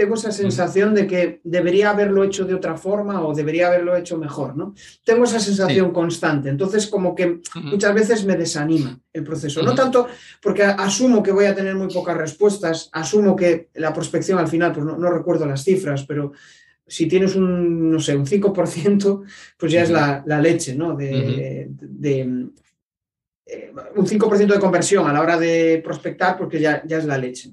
[0.00, 4.16] Tengo esa sensación de que debería haberlo hecho de otra forma o debería haberlo hecho
[4.16, 4.74] mejor, ¿no?
[5.04, 6.48] Tengo esa sensación constante.
[6.48, 9.60] Entonces, como que muchas veces me desanima el proceso.
[9.62, 10.06] No tanto
[10.40, 14.72] porque asumo que voy a tener muy pocas respuestas, asumo que la prospección al final,
[14.72, 16.32] pues no, no recuerdo las cifras, pero
[16.86, 19.22] si tienes un, no sé, un 5%,
[19.58, 20.96] pues ya es la, la leche, ¿no?
[20.96, 22.46] De, de-
[23.46, 27.18] eh, un 5% de conversión a la hora de prospectar, porque ya, ya es la
[27.18, 27.52] leche.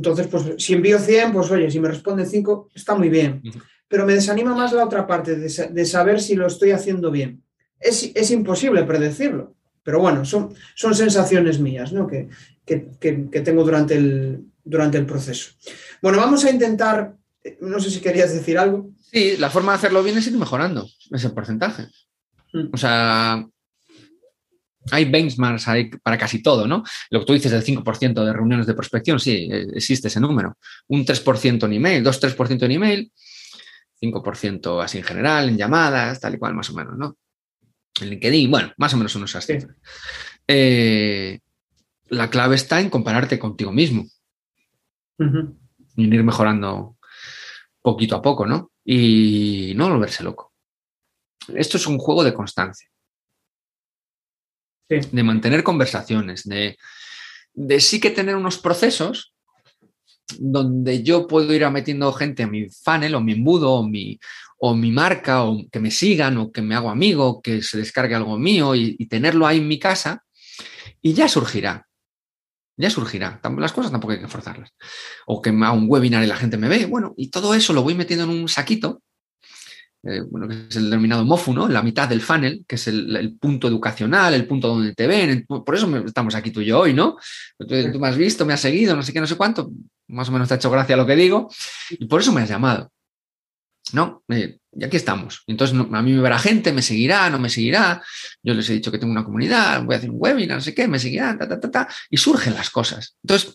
[0.00, 3.42] Entonces, pues si envío 100, pues oye, si me responden 5, está muy bien.
[3.86, 7.10] Pero me desanima más la otra parte, de, sa- de saber si lo estoy haciendo
[7.10, 7.42] bien.
[7.78, 12.06] Es, es imposible predecirlo, pero bueno, son, son sensaciones mías, ¿no?
[12.06, 12.30] Que,
[12.64, 15.50] que- que- que tengo durante el, durante el proceso.
[16.00, 18.88] Bueno, vamos a intentar, eh, no sé si querías decir algo.
[19.12, 21.88] Sí, la forma de hacerlo bien es ir mejorando ese porcentaje.
[22.54, 22.68] Mm.
[22.72, 23.46] O sea,
[24.90, 25.66] hay benchmarks
[26.02, 26.82] para casi todo, ¿no?
[27.10, 30.56] Lo que tú dices del 5% de reuniones de prospección, sí, eh, existe ese número.
[30.88, 33.12] Un 3% en email, 2-3% en email,
[34.00, 37.16] 5% así en general, en llamadas, tal y cual, más o menos, ¿no?
[38.00, 39.58] en LinkedIn, bueno, más o menos unos así.
[40.46, 41.40] Eh,
[42.08, 44.06] la clave está en compararte contigo mismo
[45.96, 46.96] y en ir mejorando
[47.82, 48.72] poquito a poco, ¿no?
[48.84, 50.52] Y no volverse loco.
[51.54, 52.89] Esto es un juego de constancia.
[54.90, 56.76] De mantener conversaciones, de,
[57.54, 59.32] de sí que tener unos procesos
[60.38, 64.18] donde yo puedo ir metiendo gente a mi funnel o mi embudo o mi,
[64.58, 68.14] o mi marca o que me sigan o que me hago amigo, que se descargue
[68.14, 70.24] algo mío y, tenerlo ahí en mi casa
[71.00, 71.86] y ya surgirá.
[72.76, 73.40] Ya surgirá.
[73.58, 74.72] Las cosas tampoco hay que forzarlas.
[75.26, 76.86] O que me un webinar y la gente me ve.
[76.86, 79.02] Bueno, y todo eso lo voy metiendo en un saquito
[80.02, 81.68] eh, bueno, que es el denominado MOFU, ¿no?
[81.68, 85.44] La mitad del funnel, que es el, punto educacional, el punto donde te ven.
[85.46, 87.18] Por eso estamos aquí tú y yo hoy, ¿no?
[87.58, 89.70] Tú, me has visto, me has seguido, no sé qué, no sé cuánto.
[90.08, 91.50] Más o menos te ha hecho gracia lo que digo.
[91.90, 92.90] Y por eso me has llamado.
[93.92, 94.22] ¿No?
[94.28, 95.42] Eh, y aquí estamos.
[95.46, 98.02] Entonces, a mí me verá gente, me seguirá, no me seguirá.
[98.42, 100.74] Yo les he dicho que tengo una comunidad, voy a hacer un webinar, no sé
[100.74, 101.88] qué, me seguirán, ta, ta, ta, ta.
[102.08, 103.16] Y surgen las cosas.
[103.22, 103.52] Entonces,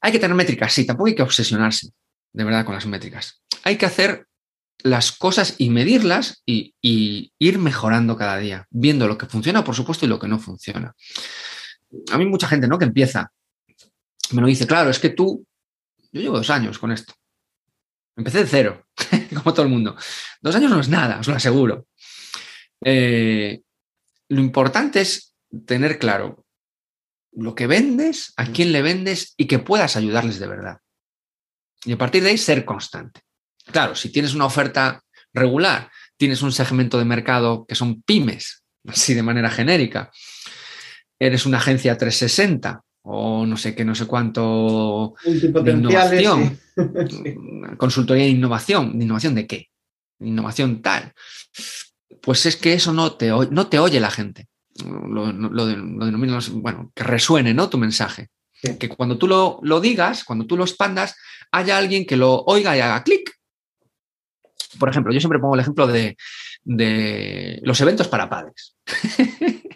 [0.00, 1.88] hay que tener métricas, sí, tampoco hay que obsesionarse,
[2.32, 3.42] de verdad, con las métricas.
[3.64, 4.27] Hay que hacer
[4.82, 10.06] las cosas y medirlas y, ir mejorando cada día, viendo lo que funciona, por supuesto,
[10.06, 10.94] y lo que no funciona.
[12.10, 12.78] A mí mucha gente, ¿no?
[12.78, 13.32] Que empieza,
[14.32, 15.46] me lo dice, claro, es que tú,
[16.12, 17.14] yo llevo dos años con esto.
[18.16, 18.86] Empecé de cero,
[19.34, 19.96] como todo el mundo.
[20.40, 21.86] Dos años no es nada, os lo aseguro.
[22.84, 23.60] Eh,
[24.28, 25.34] lo importante es
[25.66, 26.44] tener claro
[27.32, 30.78] lo que vendes, a quién le vendes y que puedas ayudarles de verdad.
[31.84, 33.20] Y a partir de ahí ser constante.
[33.70, 35.02] Claro, si tienes una oferta
[35.32, 40.10] regular, tienes un segmento de mercado que son pymes, así de manera genérica,
[41.18, 46.58] eres una agencia 360 o no sé qué, no sé cuánto de innovación,
[47.78, 49.68] consultoría de innovación, ¿de innovación de qué?
[50.20, 51.12] innovación tal.
[52.20, 54.48] Pues es que eso no te, no te oye la gente.
[54.84, 55.26] Lo,
[55.66, 57.68] denomino, bueno, que resuene ¿no?
[57.68, 58.28] tu mensaje.
[58.78, 61.14] Que cuando tú lo, lo, digas, cuando tú lo expandas,
[61.52, 63.37] haya alguien que lo oiga y haga clic
[64.78, 66.16] por ejemplo, yo siempre pongo el ejemplo de,
[67.62, 68.76] los eventos para padres.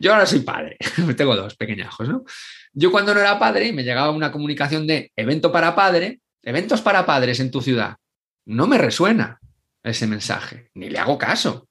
[0.00, 0.76] yo ahora soy padre,
[1.16, 2.24] tengo dos pequeñajos, ¿no?
[2.72, 7.04] Yo cuando no era padre me llegaba una comunicación de evento para padre, eventos para
[7.04, 7.96] padres en tu ciudad.
[8.46, 9.40] No me resuena
[9.82, 11.68] ese mensaje, ni le hago caso.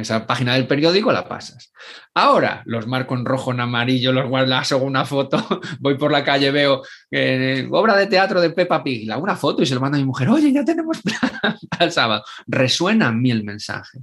[0.00, 1.72] Esa página del periódico la pasas.
[2.14, 5.44] Ahora los marco en rojo, en amarillo, los guardas, hago una foto,
[5.80, 9.62] voy por la calle, veo eh, obra de teatro de Peppa Pig, hago una foto
[9.62, 12.24] y se lo mando a mi mujer, oye, ya tenemos plan al sábado.
[12.46, 14.00] Resuena a mí el mensaje.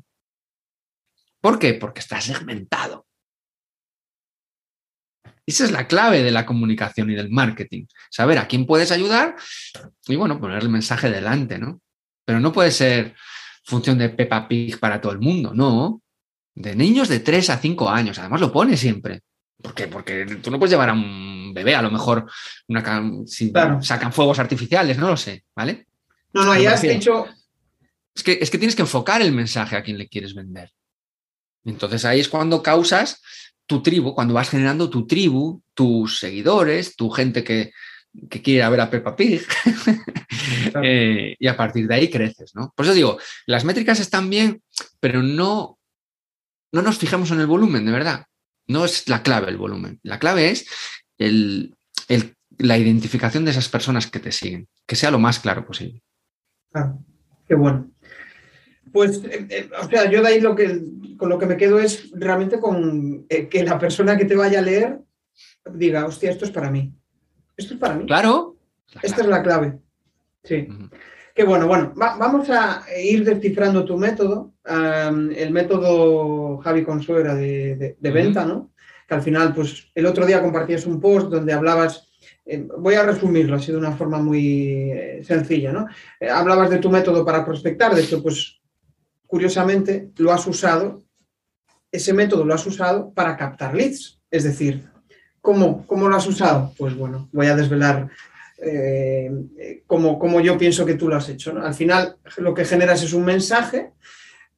[1.41, 1.73] ¿Por qué?
[1.73, 3.05] Porque está segmentado.
[5.45, 7.85] Esa es la clave de la comunicación y del marketing.
[8.09, 9.35] Saber a quién puedes ayudar
[10.07, 11.81] y, bueno, poner el mensaje delante, ¿no?
[12.25, 13.15] Pero no puede ser
[13.63, 16.01] función de Peppa Pig para todo el mundo, no.
[16.55, 19.21] De niños de 3 a 5 años, además lo pone siempre.
[19.61, 19.87] ¿Por qué?
[19.87, 22.29] Porque tú no puedes llevar a un bebé, a lo mejor
[22.67, 25.87] una, si sacan fuegos artificiales, no lo sé, ¿vale?
[26.33, 27.25] No, no, ya has dicho.
[28.15, 30.71] Es que, es que tienes que enfocar el mensaje a quien le quieres vender.
[31.63, 33.21] Entonces ahí es cuando causas
[33.65, 37.71] tu tribu, cuando vas generando tu tribu, tus seguidores, tu gente que,
[38.29, 39.41] que quiere ver a Peppa Pig
[40.83, 42.73] eh, y a partir de ahí creces, ¿no?
[42.75, 44.61] Por eso digo, las métricas están bien,
[44.99, 45.79] pero no,
[46.71, 48.25] no nos fijamos en el volumen, de verdad.
[48.67, 49.99] No es la clave el volumen.
[50.03, 50.67] La clave es
[52.59, 56.01] la identificación de esas personas que te siguen, que sea lo más claro posible.
[56.73, 56.95] Ah,
[57.47, 57.91] qué bueno.
[58.91, 60.81] Pues, eh, eh, o sea, yo de ahí lo que,
[61.17, 64.63] con lo que me quedo es realmente con que la persona que te vaya a
[64.63, 64.99] leer
[65.73, 66.93] diga, hostia, esto es para mí.
[67.57, 68.05] Esto es para mí.
[68.05, 68.57] Claro.
[69.01, 69.79] Esta es la clave.
[70.43, 70.67] Sí.
[71.35, 78.45] Qué bueno, bueno, vamos a ir descifrando tu método, el método Javi Consuegra de, venta,
[78.45, 78.71] ¿no?
[79.07, 82.07] Que al final, pues el otro día compartías un post donde hablabas,
[82.45, 85.87] eh, voy a resumirlo así de una forma muy eh, sencilla, ¿no?
[86.19, 88.61] Eh, hablabas de tu método para prospectar, de hecho, pues
[89.25, 91.03] curiosamente lo has usado,
[91.91, 94.87] ese método lo has usado para captar leads, es decir,
[95.43, 96.73] ¿Cómo, lo has usado?
[96.77, 98.07] Pues bueno, voy a desvelar
[98.59, 99.29] eh,
[99.85, 101.53] cómo, yo pienso que tú lo has hecho.
[101.61, 103.91] Al final lo que generas es un mensaje,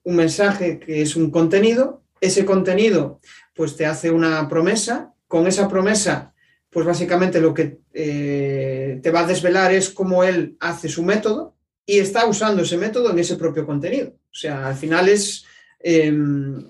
[0.03, 3.19] un mensaje que es un contenido, ese contenido
[3.55, 6.35] pues te hace una promesa, con esa promesa
[6.69, 11.55] pues básicamente lo que eh, te va a desvelar es cómo él hace su método
[11.83, 14.09] y está usando ese método en ese propio contenido.
[14.09, 15.45] O sea, al final es
[15.79, 16.65] Em,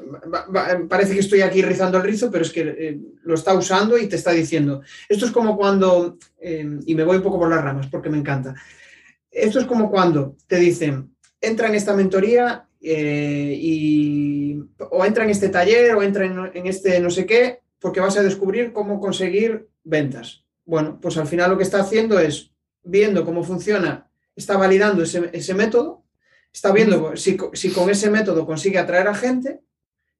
[0.90, 4.08] parece que estoy aquí rizando el rizo, pero es que eh, lo está usando y
[4.08, 4.82] te está diciendo.
[5.08, 8.18] Esto es como cuando, em, y me voy un poco por las ramas porque me
[8.18, 8.56] encanta.
[9.32, 15.30] Esto es como cuando te dicen, entra en esta mentoría eh, y o entra en
[15.30, 19.68] este taller o entra en, este no sé qué, porque vas a descubrir cómo conseguir
[19.84, 20.46] ventas.
[20.66, 22.52] Bueno, pues al final lo que está haciendo es
[22.84, 26.05] viendo cómo funciona, está validando ese, método,
[26.56, 29.62] está viendo si, si, con ese método consigue atraer a gente.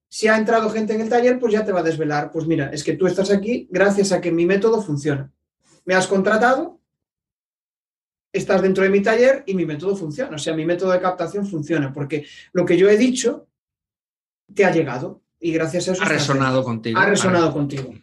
[0.06, 2.70] Si ha entrado gente en el taller, pues ya te va a desvelar, pues mira,
[2.72, 5.32] es que tú estás aquí gracias a que mi método funciona.
[5.86, 6.78] Me has contratado,
[8.32, 10.36] estás dentro de mi taller y mi método funciona.
[10.36, 13.48] O sea, mi método de captación funciona, porque lo que yo he dicho
[14.54, 16.02] te ha llegado y gracias a eso...
[16.02, 17.00] Ha resonado contigo.
[17.00, 17.94] Ha resonado contigo.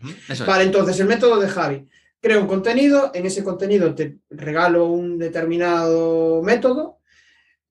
[0.48, 1.88] vale, entonces el método de Javi.
[2.20, 7.00] Creo un contenido, en ese contenido te regalo un determinado método,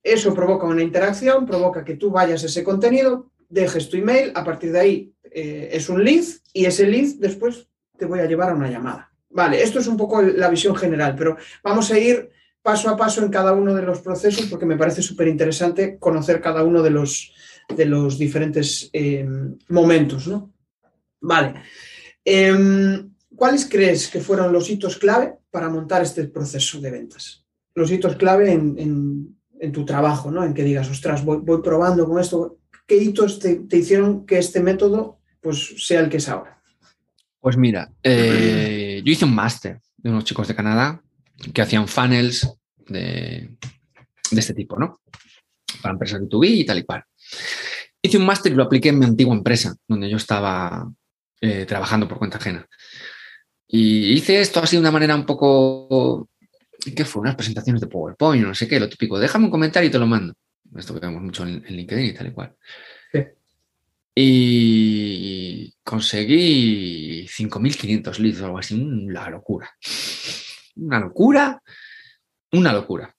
[0.03, 4.44] eso provoca una interacción, provoca que tú vayas a ese contenido, dejes tu email, a
[4.44, 8.50] partir de ahí eh, es un lead y ese lead después te voy a llevar
[8.50, 9.12] a una llamada.
[9.30, 12.30] Vale, esto es un poco la visión general, pero vamos a ir
[12.62, 16.40] paso a paso en cada uno de los procesos porque me parece súper interesante conocer
[16.40, 17.32] cada uno de los,
[17.74, 19.26] de los diferentes eh,
[19.68, 20.26] momentos.
[20.28, 20.53] ¿no?
[21.20, 21.55] Vale.
[22.24, 27.44] Em, ¿Cuáles crees que fueron los hitos clave para montar este proceso de ventas?
[27.74, 29.36] Los hitos clave en,
[29.71, 30.43] tu trabajo, ¿no?
[30.45, 32.59] En que digas, ostras, voy, probando con esto.
[32.87, 36.61] ¿Qué hitos te, hicieron que este método pues, sea el que es ahora?
[37.39, 41.03] Pues mira, eh, yo hice un máster de unos chicos de Canadá
[41.55, 42.49] que hacían funnels
[42.89, 43.57] de,
[44.31, 45.01] este tipo, ¿no?
[45.81, 47.05] Para empresas de 2 y tal y cual.
[48.01, 50.91] Hice un máster y lo apliqué en mi antigua empresa, donde yo estaba
[51.41, 52.67] eh, trabajando por cuenta ajena.
[53.67, 56.29] Y hice esto así de una manera un poco.
[56.91, 57.22] ¿Qué fue?
[57.22, 59.18] Unas presentaciones de PowerPoint, no sé qué, lo típico.
[59.18, 60.35] Déjame un comentario y te lo mando.
[60.76, 62.57] Esto que vemos mucho en, LinkedIn y tal y cual.
[64.14, 69.70] Y conseguí 5.500 leads o algo así, una locura.
[70.76, 71.62] Una locura,
[72.53, 73.14] una locura.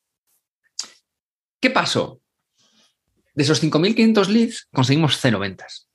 [1.59, 2.21] ¿Qué pasó?
[3.33, 5.89] De esos 5.500 leads conseguimos cero ventas.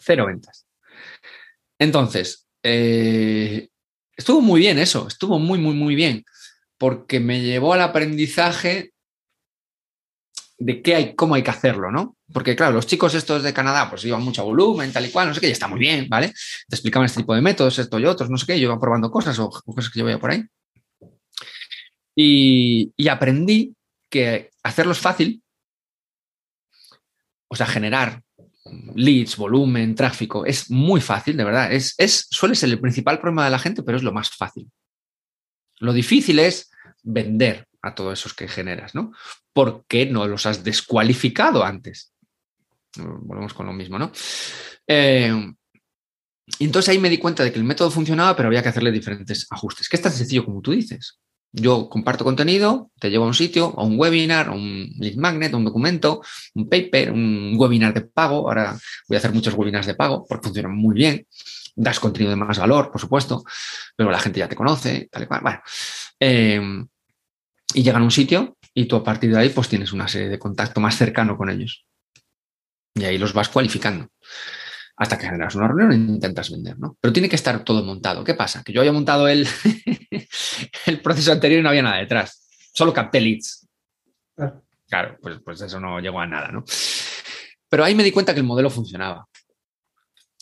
[0.00, 0.66] Cero ventas.
[1.78, 3.70] Entonces, eh,
[4.22, 6.24] estuvo muy bien eso, estuvo muy, muy, muy bien,
[6.78, 8.92] porque me llevó al aprendizaje
[10.58, 12.16] de qué hay, cómo hay que hacerlo, ¿no?
[12.32, 15.34] Porque, claro, los chicos estos de Canadá, pues iban mucho volumen, tal y cual, no
[15.34, 16.28] sé qué, y está muy bien, ¿vale?
[16.28, 19.10] Te explicaban este tipo de métodos, esto y otros, no sé qué, yo iba probando
[19.10, 20.44] cosas o cosas que yo veía por ahí.
[22.14, 23.74] Y, aprendí
[24.08, 25.42] que hacerlo es fácil,
[27.48, 28.22] o sea, generar
[28.94, 31.72] leads, volumen, tráfico, es muy fácil, de verdad.
[31.72, 34.70] Es, es, suele ser el principal problema de la gente, pero es lo más fácil.
[35.78, 36.70] Lo difícil es
[37.02, 39.12] vender a todos esos que generas, ¿no?
[39.52, 42.12] ¿Por qué no los has descualificado antes?
[42.96, 44.12] Volvemos con lo mismo, ¿no?
[44.86, 45.32] Eh,
[46.58, 49.46] entonces ahí me di cuenta de que el método funcionaba, pero había que hacerle diferentes
[49.50, 51.18] ajustes, que es tan sencillo como tú dices.
[51.54, 55.52] Yo comparto contenido, te llevo a un sitio, a un webinar, a un lead magnet,
[55.52, 56.22] a un documento,
[56.54, 58.48] un paper, un webinar de pago.
[58.48, 61.26] Ahora voy a hacer muchos webinars de pago porque funcionan muy bien.
[61.74, 63.44] Das contenido de más valor, por supuesto,
[63.96, 65.40] pero la gente ya te conoce, tal y cual.
[65.42, 65.60] Bueno,
[66.20, 66.84] eh,
[67.74, 70.28] y llegan a un sitio y tú a partir de ahí pues tienes una serie
[70.28, 71.84] de contacto más cercano con ellos.
[72.94, 74.08] Y ahí los vas cualificando
[74.96, 76.96] hasta que generas una reunión e intentas vender, ¿no?
[77.00, 78.24] Pero tiene que estar todo montado.
[78.24, 78.62] ¿Qué pasa?
[78.62, 79.46] Que yo había montado el,
[80.86, 82.46] el proceso anterior y no había nada detrás.
[82.72, 83.68] Solo capté leads.
[84.88, 86.64] Claro, pues, pues eso no llegó a nada, ¿no?
[87.68, 89.26] Pero ahí me di cuenta que el modelo funcionaba.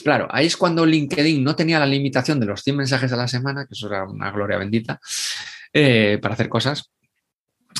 [0.02, 3.28] Claro, ahí es cuando LinkedIn no tenía la limitación de los 100 mensajes a la
[3.28, 4.98] semana, que eso era una gloria bendita,
[5.72, 6.90] eh, para hacer cosas.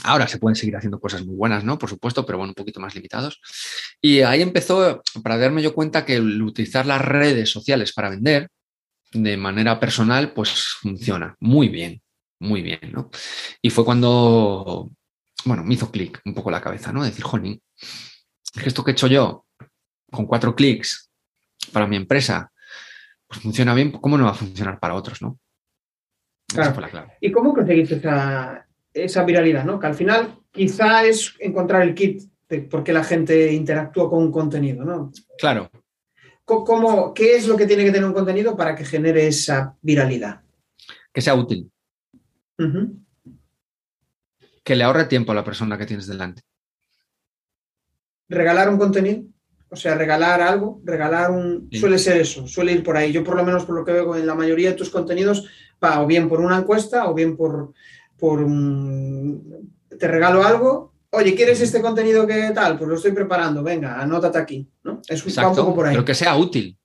[0.05, 1.79] Ahora se pueden seguir haciendo cosas muy buenas, ¿no?
[1.79, 3.41] Por supuesto, pero bueno, un poquito más limitados.
[4.01, 8.49] Y ahí empezó, para darme yo cuenta que el utilizar las redes sociales para vender
[9.13, 12.01] de manera personal, pues funciona muy bien,
[12.39, 13.11] muy bien, ¿no?
[13.61, 14.91] Y fue cuando,
[15.45, 17.05] bueno, me hizo clic un poco la cabeza, ¿no?
[17.05, 19.47] Decir, jolín, es que esto que he hecho yo
[20.11, 21.11] con cuatro clics
[21.73, 22.53] para mi empresa,
[23.27, 25.39] pues funciona bien, ¿cómo no va a funcionar para otros, no?
[26.47, 27.13] Claro.
[27.21, 29.79] ¿Y cómo conseguiste esa, esa viralidad, ¿no?
[29.79, 34.23] Que al final quizá es encontrar el kit de por qué la gente interactúa con
[34.23, 35.13] un contenido, ¿no?
[35.39, 35.71] Claro.
[36.45, 40.43] ¿Cómo, ¿Qué es lo que tiene que tener un contenido para que genere esa viralidad?
[41.13, 41.71] Que sea útil.
[44.65, 46.43] Que le ahorre tiempo a la persona que tienes delante.
[48.29, 49.23] ¿Regalar un contenido?
[49.71, 51.69] O sea, regalar algo, regalar un...
[51.71, 53.13] Suele ser eso, suele ir por ahí.
[53.13, 55.49] Yo por lo menos por lo que veo en la mayoría de tus contenidos
[55.83, 57.73] va o bien por una encuesta o bien por
[58.21, 58.47] por
[59.99, 62.79] te regalo algo, oye, ¿quieres este contenido que tal?
[62.79, 65.01] Pues lo estoy preparando, venga, anótate aquí, ¿no?
[65.09, 65.95] Es un, poco por ahí.
[65.95, 66.79] Pero que sea útil.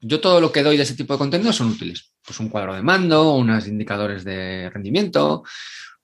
[0.00, 2.12] Yo todo lo que doy de ese tipo de contenido son útiles.
[2.24, 5.44] Pues un cuadro de mando, unos indicadores de rendimiento,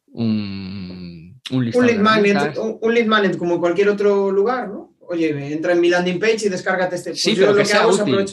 [0.07, 4.95] un, un, lead magnet, un, lead magnet como cualquier otro lugar, ¿no?
[5.01, 7.11] Oye, entra en mi landing page y descárgate este.
[7.11, 8.27] Pues sí, pero que, sea útil.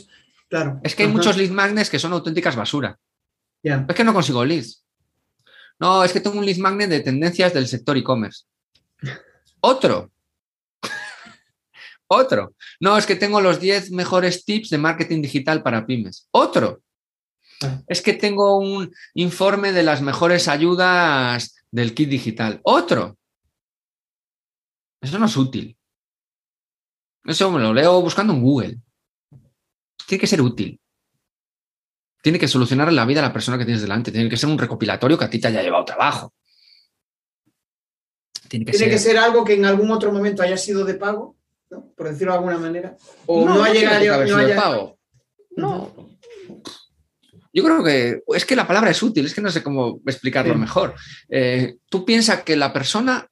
[0.47, 0.79] Claro.
[0.83, 2.97] Es que hay muchos lead magnets que son auténticas basura.
[3.63, 4.85] Es que no consigo leads.
[5.79, 8.45] No, es que tengo un lead magnet de tendencias del sector e-commerce.
[9.61, 10.11] Otro.
[12.07, 12.55] Otro.
[12.79, 16.27] No, es que tengo los 10 mejores tips de marketing digital para pymes.
[16.31, 16.81] Otro.
[17.63, 17.81] Ah.
[17.87, 22.59] Es que tengo un informe de las mejores ayudas del kit digital.
[22.63, 23.17] Otro.
[25.01, 25.77] Eso no es útil.
[27.25, 28.77] Eso me lo leo buscando en Google.
[30.07, 30.80] Tiene que ser útil.
[32.21, 34.11] Tiene que solucionar la vida a la persona que tienes delante.
[34.11, 36.33] Tiene que ser un recopilatorio que a ti te haya llevado trabajo.
[38.47, 39.17] Tiene que, ser...
[39.17, 41.37] algo que en algún otro momento haya sido de pago,
[41.69, 42.97] por decirlo de alguna manera.
[43.25, 44.27] O no, haya llegado.
[44.27, 44.99] No, de pago.
[45.55, 46.11] no.
[47.53, 50.55] Yo creo que es que la palabra es útil, es que no sé cómo explicarlo
[50.55, 50.95] mejor.
[51.29, 53.27] Eh, tú piensas que la persona,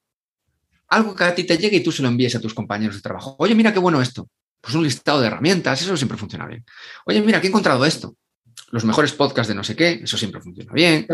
[0.88, 3.02] algo que a ti te llegue y tú se lo envíes a tus compañeros de
[3.02, 3.36] trabajo.
[3.38, 4.28] Oye, mira qué bueno esto.
[4.60, 6.64] Pues un listado de herramientas, eso siempre funciona bien.
[7.06, 8.14] Oye, mira, que he encontrado esto.
[8.70, 11.06] Los mejores podcasts de no sé qué, eso siempre funciona bien.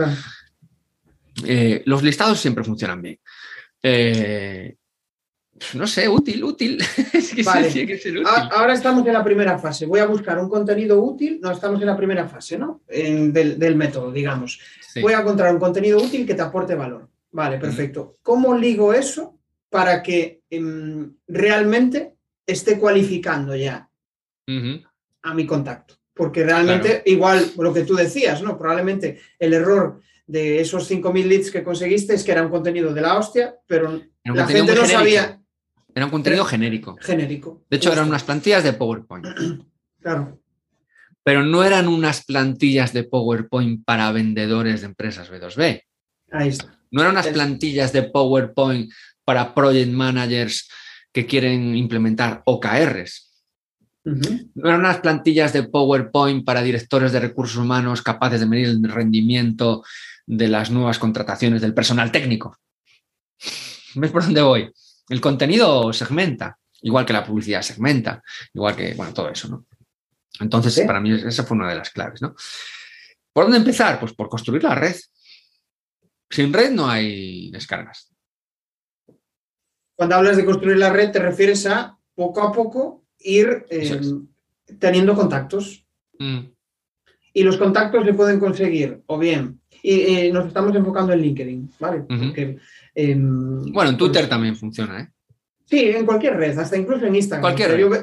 [1.45, 3.18] Eh, los listados siempre funcionan bien.
[3.82, 4.76] Eh,
[5.74, 6.82] no sé, útil, útil.
[8.51, 9.87] Ahora estamos en la primera fase.
[9.87, 11.41] Voy a buscar un contenido útil.
[11.43, 12.82] No, estamos en la primera fase, ¿no?
[12.89, 14.61] del, método, digamos.
[15.01, 17.09] Voy a encontrar un contenido útil que te aporte valor.
[17.30, 18.18] Vale, perfecto.
[18.22, 22.14] ¿Cómo ligo eso para que em, realmente
[22.47, 23.89] esté cualificando ya
[25.22, 25.97] a mi contacto?
[26.16, 28.56] Porque realmente, igual lo que tú decías, ¿no?
[28.56, 33.00] Probablemente el error de esos 5.000 leads que conseguiste es que era un contenido de
[33.02, 35.40] la hostia, pero la gente no sabía
[35.96, 36.98] era un contenido genérico.
[37.00, 37.64] Genérico.
[37.70, 39.26] De hecho, eran unas plantillas de PowerPoint.
[39.98, 40.40] Claro.
[41.24, 45.82] Pero no eran unas plantillas de PowerPoint para vendedores de empresas B2B.
[46.30, 46.78] Ahí está.
[46.92, 48.92] No eran unas plantillas de PowerPoint
[49.24, 50.68] para project managers
[51.12, 53.25] que quieren implementar OKRs.
[54.07, 58.88] No eran unas plantillas de PowerPoint para directores de recursos humanos capaces de medir el
[58.88, 59.82] rendimiento
[60.24, 62.57] de las nuevas contrataciones del personal técnico.
[63.96, 64.72] ¿Ves por dónde voy?
[65.09, 68.22] El contenido segmenta, igual que la publicidad segmenta,
[68.54, 69.66] igual que, bueno, todo eso, ¿no?
[70.38, 72.36] Entonces, para mí esa fue una de las claves, ¿no?
[73.32, 73.98] ¿Por dónde empezar?
[73.98, 74.94] Pues por construir la red.
[76.30, 78.14] Sin red no hay descargas.
[79.96, 84.00] Cuando hablas de construir la red, te refieres a poco a poco ir eh,
[84.78, 85.84] teniendo contactos.
[86.18, 86.40] Mm.
[87.32, 91.70] Y los contactos se pueden conseguir, o bien, y eh, nos estamos enfocando en LinkedIn,
[91.78, 92.04] ¿vale?
[92.94, 95.08] Em, bueno, en Twitter también funciona, ¿eh?
[95.64, 97.54] Sí, en cualquier red, hasta incluso en Instagram.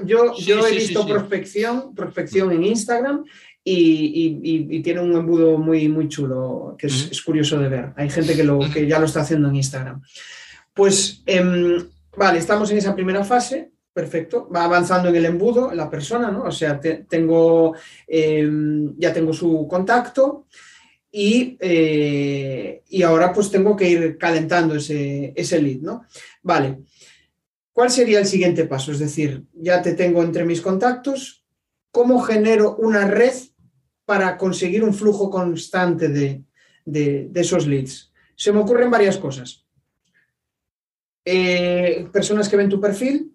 [0.05, 3.23] Yo, yo, he visto prospección, prospección en Instagram
[3.63, 7.93] y, tiene un embudo muy, muy chulo, que es, curioso de ver.
[7.97, 10.01] Hay gente que, lo, que ya lo está haciendo en Instagram.
[10.73, 11.85] Pues, em,
[12.15, 13.72] vale, estamos en esa primera fase.
[13.93, 16.43] Perfecto, va avanzando en el embudo la persona, ¿no?
[16.43, 17.75] O sea, tengo,
[18.07, 20.47] em, ya tengo su contacto,
[21.15, 26.05] eh, y, ahora pues tengo que ir calentando ese, ese lead, ¿no?
[26.41, 26.79] Vale.
[27.71, 28.91] ¿Cuál sería el siguiente paso?
[28.91, 31.45] Es decir, ya te tengo entre mis contactos,
[31.91, 33.33] ¿cómo genero una red
[34.05, 36.09] para conseguir un flujo constante
[36.85, 38.11] de, esos leads?
[38.35, 39.65] Se me ocurren varias cosas.
[41.25, 43.32] Eh, personas que ven tu perfil,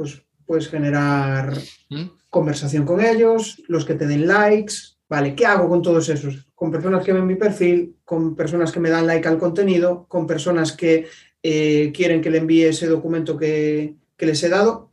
[0.00, 1.52] pues puedes generar
[1.90, 2.04] ¿Mm?
[2.30, 4.72] conversación con ellos, los que te den likes,
[5.10, 5.34] ¿vale?
[5.34, 6.46] ¿Qué hago con todos esos?
[6.54, 10.26] con personas que ven mi perfil, con personas que me dan like al contenido, con
[10.26, 11.06] personas que
[11.42, 14.92] eh, quieren que le envíe ese documento que, les he dado.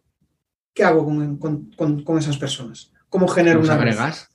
[0.73, 2.93] ¿Qué hago con, esas personas?
[3.09, 4.29] ¿Cómo genero ¿Los una agregas?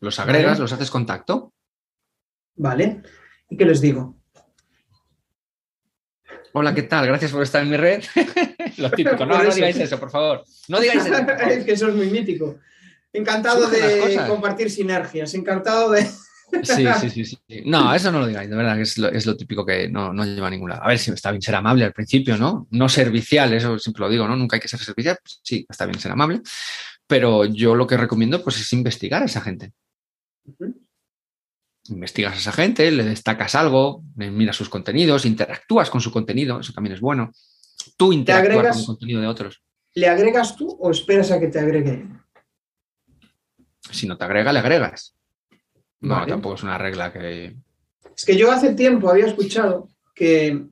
[0.00, 0.58] ¿Los agregas?
[0.58, 1.52] ¿Los haces contacto?
[2.56, 3.02] Vale.
[3.48, 4.16] ¿Y qué les digo?
[6.54, 7.06] Hola, ¿qué tal?
[7.06, 8.02] Gracias por estar en mi red.
[8.76, 10.44] Lo típico, no, no digáis eso, por favor.
[10.68, 11.14] No digáis eso.
[11.48, 12.58] es que eso es muy mítico.
[13.12, 16.06] Encantado de compartir sinergias, encantado de...
[16.64, 19.88] Sí, sí, sí, No, eso no lo digáis, de verdad, que es lo, típico que
[19.88, 20.82] no, lleva a ningún lado.
[20.82, 22.66] A ver, si está bien ser amable al principio, ¿no?
[22.70, 24.36] No servicial, eso siempre lo digo, ¿no?
[24.36, 26.42] Nunca hay que ser servicial, pues sí, está bien ser amable,
[27.06, 29.72] pero yo lo que recomiendo pues es investigar a esa gente.
[31.88, 36.72] Investigas a esa gente, le destacas algo, miras sus contenidos, interactúas con su contenido, eso
[36.72, 37.32] también es bueno.
[37.96, 39.62] Tú interactúas con el contenido de otros.
[39.94, 42.06] ¿Le agregas tú o esperas a que te agregue?
[43.90, 45.16] Si no te agrega, le agregas.
[46.00, 47.56] No, tampoco es una regla que.
[48.16, 50.66] Es que yo hace tiempo había escuchado que.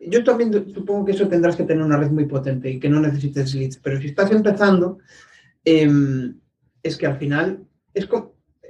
[0.00, 3.00] Yo también supongo que eso tendrás que tener una red muy potente y que no
[3.00, 4.98] necesites leads, pero si estás empezando,
[5.64, 6.38] em,
[6.80, 8.06] es que al final es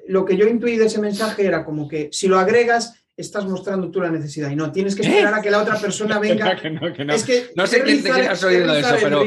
[0.08, 3.90] lo que yo intuí de ese mensaje era como que si lo agregas estás mostrando
[3.90, 6.56] tú la necesidad y no, tienes que esperar a que la otra persona venga.
[6.70, 9.24] no, Es que no sé quién te quieras oír eso, pero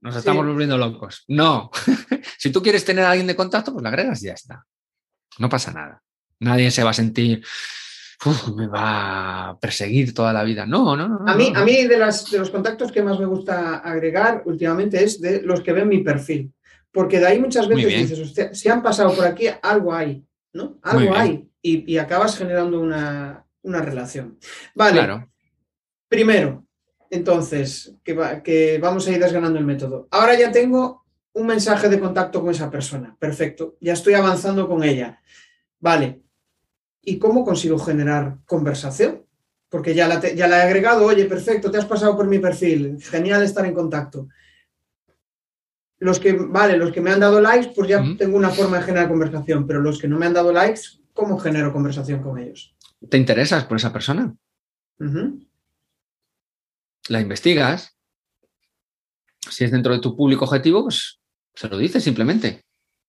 [0.00, 1.24] nos estamos volviendo locos.
[1.28, 1.70] No,
[2.38, 4.66] si tú quieres tener a alguien de contacto, pues la agregas y ya está.
[5.38, 6.02] No pasa nada.
[6.40, 7.42] Nadie se va a sentir,
[8.54, 10.66] me va a perseguir toda la vida.
[10.66, 11.26] No, no, no.
[11.26, 15.02] A mí, a mí de, las, de los contactos que más me gusta agregar últimamente
[15.02, 16.52] es de los que ven mi perfil.
[16.94, 20.78] Porque de ahí muchas veces dices, Usted, si han pasado por aquí, algo hay, ¿no?
[20.80, 21.50] Algo hay.
[21.60, 24.38] Y, acabas generando una, relación.
[24.76, 25.26] Vale.
[26.06, 26.64] Primero,
[27.10, 30.06] entonces, que, que vamos a ir desganando el método.
[30.12, 33.16] Ahora ya tengo un mensaje de contacto con esa persona.
[33.18, 33.76] Perfecto.
[33.80, 35.20] Ya estoy avanzando con ella.
[35.80, 36.22] Vale.
[37.02, 39.26] ¿Y cómo consigo generar conversación?
[39.68, 42.98] Porque ya la, ya la he agregado, oye, perfecto, te has pasado por mi perfil,
[43.02, 44.28] genial estar en contacto.
[45.98, 48.84] Los que, vale, los que me han dado likes, pues ya tengo una forma de
[48.84, 50.80] generar conversación, pero los que no me han dado likes,
[51.12, 52.74] ¿cómo genero conversación con ellos?
[53.08, 54.34] ¿Te interesas por esa persona?
[57.08, 57.96] La investigas.
[59.38, 61.20] Si es dentro de tu público objetivo, pues
[61.54, 62.64] se lo dices simplemente.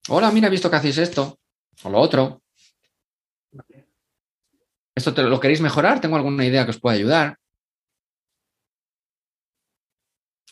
[0.09, 1.39] Hola, mira, he visto que hacéis esto
[1.83, 2.43] o lo otro.
[4.93, 5.99] ¿Esto te lo queréis mejorar?
[5.99, 7.37] ¿Tengo alguna idea que os pueda ayudar?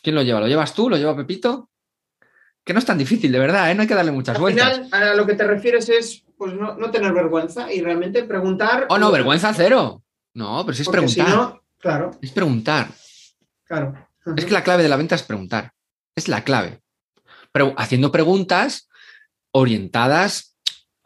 [0.02, 0.40] ¿Quién lo lleva?
[0.40, 0.90] ¿Lo llevas tú?
[0.90, 1.70] ¿Lo lleva Pepito?
[2.64, 3.74] Que no es tan difícil, de verdad, ¿eh?
[3.74, 4.80] no hay que darle muchas Al vueltas.
[4.80, 8.86] Final, a lo que te refieres es pues no, tener vergüenza y realmente preguntar.
[8.88, 10.02] Oh, no, vergüenza cero.
[10.34, 11.60] No, pero si es preguntar.
[11.78, 12.10] claro.
[12.20, 12.88] Es preguntar.
[13.64, 13.94] Claro.
[14.36, 15.72] Es que la clave de la venta es preguntar.
[16.16, 16.80] Es la clave.
[17.52, 18.88] Pero haciendo preguntas
[19.52, 20.56] orientadas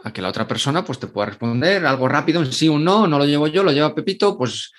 [0.02, 3.06] a que la otra persona pues, te pueda responder algo rápido en sí o no,
[3.06, 4.72] no lo llevo yo, lo lleva Pepito, pues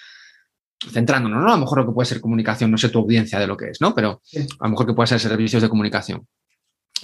[0.91, 1.49] centrándonos, ¿no?
[1.49, 3.69] A lo mejor lo que puede ser comunicación, no sé tu audiencia de lo que
[3.69, 3.93] es, ¿no?
[3.93, 4.21] Pero
[4.59, 6.25] a lo mejor que puede ser servicios de comunicación.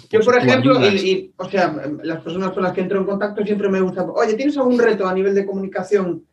[0.09, 1.73] Yo, pues por ejemplo, y, o sea,
[2.03, 5.07] las personas con las que entro en contacto siempre me gusta, oye, ¿tienes algún reto
[5.07, 6.25] a nivel de comunicación?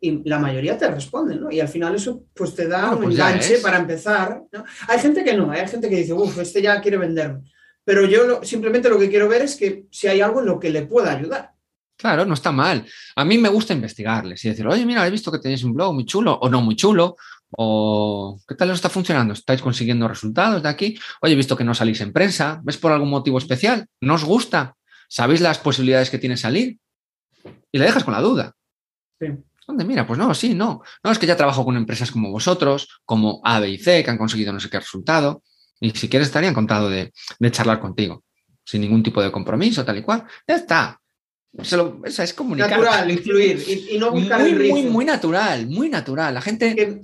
[0.00, 1.50] Y la mayoría te responden, ¿no?
[1.50, 4.64] Y al final eso pues te da un pues enganche para empezar, ¿no?
[4.88, 7.42] Hay gente que no, hay gente que dice, uff, este ya quiere venderme.
[7.84, 10.70] Pero yo simplemente lo que quiero ver es que si hay algo en lo que
[10.70, 11.52] le pueda ayudar.
[11.96, 12.84] Claro, no está mal.
[13.14, 15.94] A mí me gusta investigarles y decir, oye, mira, he visto que tenéis un blog
[15.94, 17.16] muy chulo o no muy chulo,
[17.56, 20.98] o qué tal está funcionando, estáis consiguiendo resultados de aquí.
[21.20, 23.86] Oye, he visto que no salís en prensa, ¿ves por algún motivo especial?
[24.00, 24.76] ¿No os gusta?
[25.08, 26.78] ¿Sabéis las posibilidades que tiene salir?
[27.70, 28.52] Y le dejas con la duda.
[29.20, 29.28] Sí.
[29.66, 29.84] ¿Dónde?
[29.84, 30.82] Mira, pues no, sí, no.
[31.02, 34.10] No, es que ya trabajo con empresas como vosotros, como A, B y C, que
[34.10, 35.42] han conseguido no sé qué resultado.
[35.80, 38.24] Y si quieres, estaría encantado de, de charlar contigo,
[38.64, 40.24] sin ningún tipo de compromiso, tal y cual.
[40.46, 41.00] Ya está.
[41.56, 42.70] Es comunicar.
[42.70, 46.34] Natural, influir y, no buscar muy, el Muy, muy natural, muy natural.
[46.34, 47.02] La gente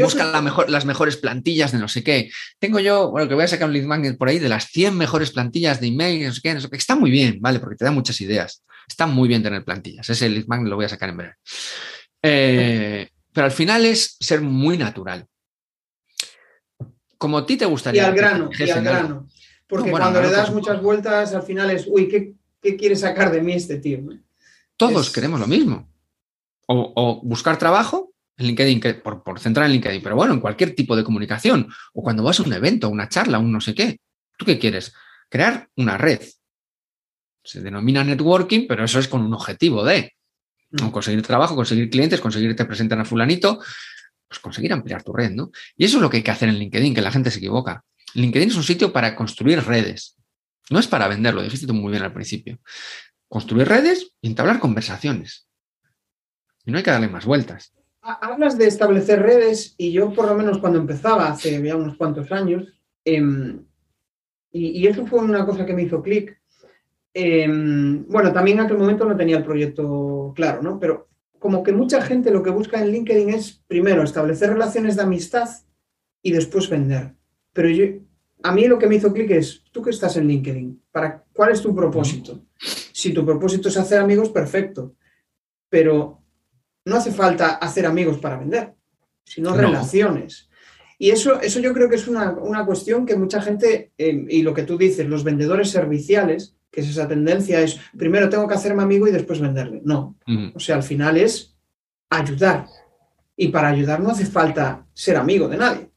[0.00, 2.30] busca la mejor, las mejores plantillas de no sé qué.
[2.58, 4.96] Tengo yo, bueno, que voy a sacar un lead magnet por ahí de las 100
[4.96, 6.76] mejores plantillas de email, no sé qué, no sé qué.
[6.76, 7.60] Está muy bien, ¿vale?
[7.60, 8.64] Porque te da muchas ideas.
[8.88, 10.10] Está muy bien tener plantillas.
[10.10, 11.34] Ese lead magnet lo voy a sacar en breve.
[12.22, 15.26] Eh, pero al final es ser muy natural
[17.22, 18.02] como a ti te gustaría.
[18.02, 19.28] Y al grano, y al grano.
[19.68, 23.52] Porque cuando le das muchas vueltas, al final es, uy, ¿qué, quiere sacar de mí
[23.52, 24.00] este tío?
[24.76, 25.88] Todos queremos lo mismo.
[26.66, 30.96] O, buscar trabajo en LinkedIn, por, por, centrar en LinkedIn, pero bueno, en cualquier tipo
[30.96, 31.68] de comunicación.
[31.92, 33.98] O cuando vas a un evento, una charla, un no sé qué.
[34.38, 34.94] ¿Tú qué quieres?
[35.28, 36.20] Crear una red.
[37.44, 40.14] Se denomina networking, pero eso es con un objetivo de
[40.70, 40.88] mm.
[40.88, 43.60] conseguir trabajo, conseguir clientes, conseguir te presentan a fulanito,
[44.28, 45.50] pues conseguir ampliar tu red, ¿no?
[45.76, 47.84] Y eso es lo que hay que hacer en LinkedIn, que la gente se equivoca.
[48.14, 50.16] LinkedIn es un sitio para construir redes.
[50.70, 52.58] No es para venderlo, dijiste tú muy bien al principio.
[53.28, 55.48] Construir redes y entablar conversaciones.
[56.64, 57.74] Y no hay que darle más vueltas.
[58.00, 62.30] Hablas de establecer redes y yo por lo menos cuando empezaba, hace ya unos cuantos
[62.32, 62.64] años,
[63.04, 63.64] em,
[64.50, 66.38] y, eso fue una cosa que me hizo clic.
[67.14, 70.78] Em, bueno, también en aquel momento no tenía el proyecto claro, ¿no?
[70.78, 71.08] Pero
[71.38, 75.48] como que mucha gente lo que busca en LinkedIn es, primero, establecer relaciones de amistad
[76.22, 77.14] y después vender.
[77.52, 77.84] Pero yo,
[78.42, 81.52] a mí lo que me hizo clic es, tú que estás en LinkedIn, ¿para, ¿cuál
[81.52, 82.42] es tu propósito?
[82.58, 84.94] Si tu propósito es hacer amigos, perfecto.
[85.68, 86.22] Pero
[86.84, 88.74] no hace falta hacer amigos para vender,
[89.24, 90.48] sino relaciones.
[90.98, 94.54] Y eso, eso yo creo que es una, cuestión que mucha gente, eh, y lo
[94.54, 98.82] que tú dices, los vendedores serviciales, que es esa tendencia, es primero tengo que hacerme
[98.82, 99.82] amigo y después venderle.
[99.84, 100.16] No.
[100.54, 101.56] O sea, al final es
[102.08, 102.66] ayudar.
[103.36, 105.90] Y para ayudar no hace falta ser amigo de nadie.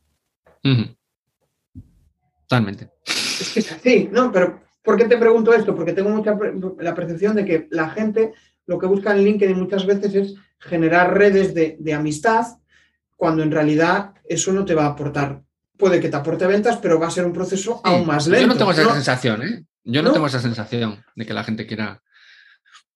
[2.48, 2.92] Totalmente.
[3.06, 4.32] Es que es así, ¿no?
[4.32, 5.76] Pero ¿por qué te pregunto esto?
[5.76, 6.38] Porque tengo mucha
[6.80, 8.34] la percepción de que la gente
[8.66, 12.46] lo que busca en LinkedIn muchas veces es generar redes de, de amistad,
[13.16, 15.42] cuando en realidad eso no te va a aportar.
[15.78, 18.42] Puede que te aporte ventas, pero va a ser un proceso aún más lento.
[18.42, 19.66] Yo no tengo esa sensación, ¿eh?
[19.84, 22.02] Yo no, tengo esa sensación de que la gente quiera.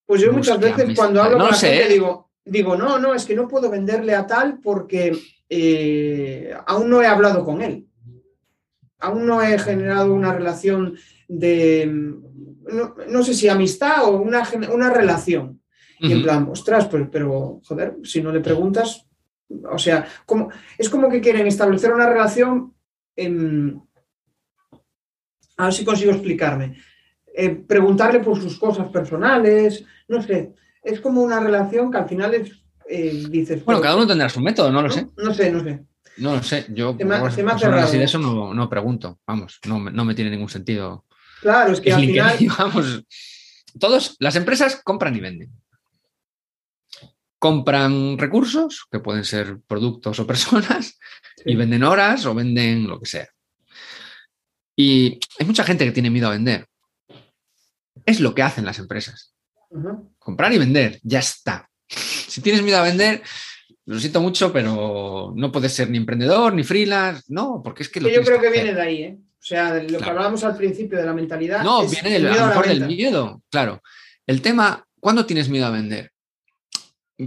[0.05, 1.89] Pues yo muchas veces cuando hablo con la gente ¿eh?
[1.89, 5.15] digo, digo, no, no, es que no puedo venderle a tal porque
[5.47, 7.85] eh, aún no he hablado con él.
[8.99, 10.95] Aún no he generado una relación
[11.27, 11.85] de,
[13.07, 15.61] no, sé si amistad o una, una relación.
[16.01, 19.05] Y en plan, ostras, pero, pero, joder, si no le preguntas,
[19.69, 22.73] o sea, como, es como que quieren establecer una relación,
[23.15, 23.81] en,
[25.57, 26.77] a ver si consigo explicarme,
[27.35, 32.33] eh, preguntarle por sus cosas personales, no sé, es como una relación que al final
[32.33, 33.65] es, eh, dices...
[33.65, 35.07] Bueno, cada uno tendrá su método, no lo sé.
[35.17, 35.83] No sé, no sé.
[36.19, 40.15] No lo sé, yo se me, de eso no, no, pregunto, vamos, no, no, me
[40.15, 41.05] tiene ningún sentido.
[41.41, 42.37] Claro, es que al final...
[42.57, 43.03] vamos,
[43.79, 45.51] todos, las empresas compran y venden.
[47.37, 50.99] Compran recursos, que pueden ser productos o personas,
[51.45, 53.27] y venden horas o venden lo que sea.
[54.75, 56.67] Y hay mucha gente que tiene miedo a vender.
[58.05, 59.33] Es lo que hacen las empresas.
[60.17, 61.69] Comprar y vender, ya está.
[62.29, 63.23] Si tienes miedo a vender,
[63.89, 67.99] lo siento mucho, pero no puedes ser ni emprendedor ni freelance, no, porque es que
[67.99, 69.17] lo Yo creo que, viene de ahí, ¿eh?
[69.19, 71.63] O sea, de lo que hablábamos al principio de la mentalidad.
[71.63, 73.81] No, viene a lo mejor del miedo, claro.
[74.27, 76.11] El tema, ¿cuándo tienes miedo a vender?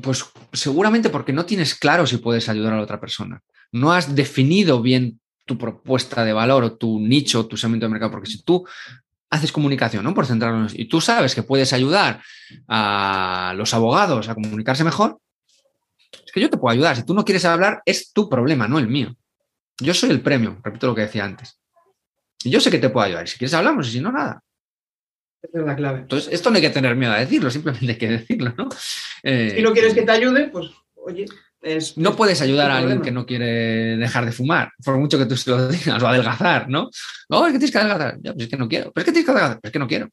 [0.01, 3.41] Pues seguramente porque no tienes claro si puedes ayudar a la otra persona.
[3.73, 8.13] No has definido bien tu propuesta de valor o tu nicho, tu segmento de mercado,
[8.13, 8.65] porque si tú
[9.31, 10.15] haces comunicación, ¿no?
[10.15, 10.79] Por centrarnos.
[10.79, 12.23] Y tú sabes que puedes ayudar
[12.69, 15.19] a los abogados a comunicarse mejor.
[16.33, 16.97] Es que yo te puedo ayudar.
[16.97, 19.14] Si tú no quieres hablar, es tu problema, no el mío.
[19.78, 21.61] Yo soy el premio, repito lo que decía antes.
[22.43, 23.28] Y yo sé que te puedo ayudar.
[23.28, 24.43] Si quieres hablamos, y si no, nada.
[25.43, 25.99] Esa es la clave.
[26.01, 28.70] Entonces, esto no hay que tener miedo a decirlo, simplemente hay que decirlo, ¿no?
[29.22, 31.26] si no quieres que te ayude, pues, oye,
[31.97, 35.37] no puedes ayudar a alguien que no quiere dejar de fumar, por mucho que tú
[35.37, 36.89] se lo digas, o adelgazar, ¿no?
[37.28, 38.18] No, es que tienes que adelgazar.
[38.22, 38.91] Ya, pues es que no quiero.
[38.91, 39.61] Pero es que tienes que adelgazar.
[39.61, 40.09] Pero es que no quiero.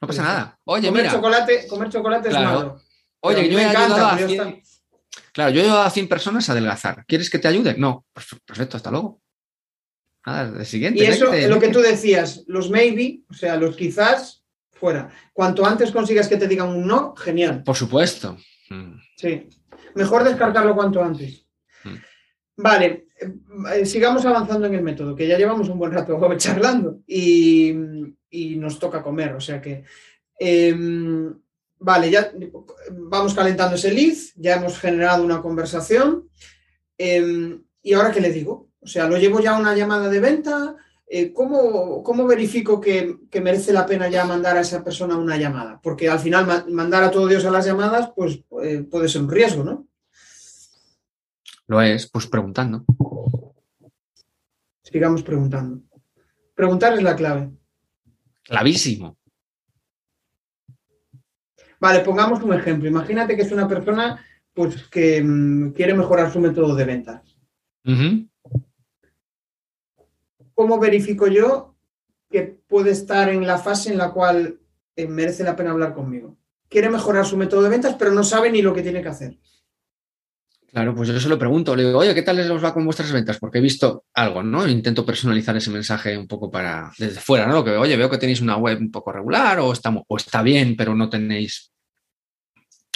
[0.00, 0.58] No pasa nada.
[0.64, 1.14] Oye, comer mira.
[1.14, 2.80] Chocolate, comer chocolate es malo.
[3.26, 4.62] Oye, yo he ayudado a 100...
[5.32, 7.04] Claro, yo he ayudado a 100 personas a adelgazar.
[7.06, 7.76] ¿Quieres que te ayude?
[7.76, 8.06] No.
[8.44, 9.20] Perfecto, hasta luego.
[10.24, 11.02] Nada, de siguiente.
[11.02, 15.10] Y eso es lo que tú decías, los maybe, o sea, los quizás, fuera.
[15.32, 17.62] Cuanto antes consigas que te digan un no, genial.
[17.62, 18.36] Por supuesto.
[18.70, 18.98] Mm.
[19.16, 19.48] Sí
[19.96, 21.44] mejor descartarlo cuanto antes.
[21.82, 21.96] Hmm.
[22.58, 23.08] Vale,
[23.72, 27.74] eh, sigamos avanzando en el método, que ya llevamos un buen rato charlando y,
[28.58, 29.84] nos toca comer, o sea que...
[30.38, 31.34] Em,
[31.78, 32.32] vale, ya
[32.90, 36.28] vamos calentando ese lead, ya hemos generado una conversación.
[36.98, 38.70] Em, ¿Y ahora qué le digo?
[38.80, 40.76] O sea, lo llevo ya a una llamada de venta.
[41.08, 45.80] Eh, ¿cómo, verifico que, merece la pena ya mandar a esa persona una llamada?
[45.82, 49.30] Porque al final mandar a todo Dios a las llamadas, pues eh, puede ser un
[49.30, 49.86] riesgo, ¿no?
[51.68, 52.84] Lo es, pues preguntando.
[54.82, 55.82] Sigamos preguntando.
[56.54, 57.50] Preguntar es la clave.
[58.44, 59.16] Clavísimo.
[61.86, 62.88] Vale, pongamos un ejemplo.
[62.88, 64.20] Imagínate que es una persona
[64.52, 67.22] pues, que mm, quiere mejorar su método de ventas.
[70.52, 71.76] ¿Cómo verifico yo
[72.28, 74.58] que puede estar en la fase en la cual
[74.96, 76.36] eh, merece la pena hablar conmigo?
[76.68, 79.38] Quiere mejorar su método de ventas, pero no sabe ni lo que tiene que hacer.
[80.76, 83.10] Claro, pues yo se lo pregunto, le digo, oye, ¿qué tal les va con vuestras
[83.10, 83.38] ventas?
[83.38, 84.68] Porque he visto algo, ¿no?
[84.68, 87.64] Intento personalizar ese mensaje un poco para desde fuera, ¿no?
[87.64, 90.76] Que oye, veo que tenéis una web un poco regular o está, o está bien,
[90.76, 91.72] pero no tenéis,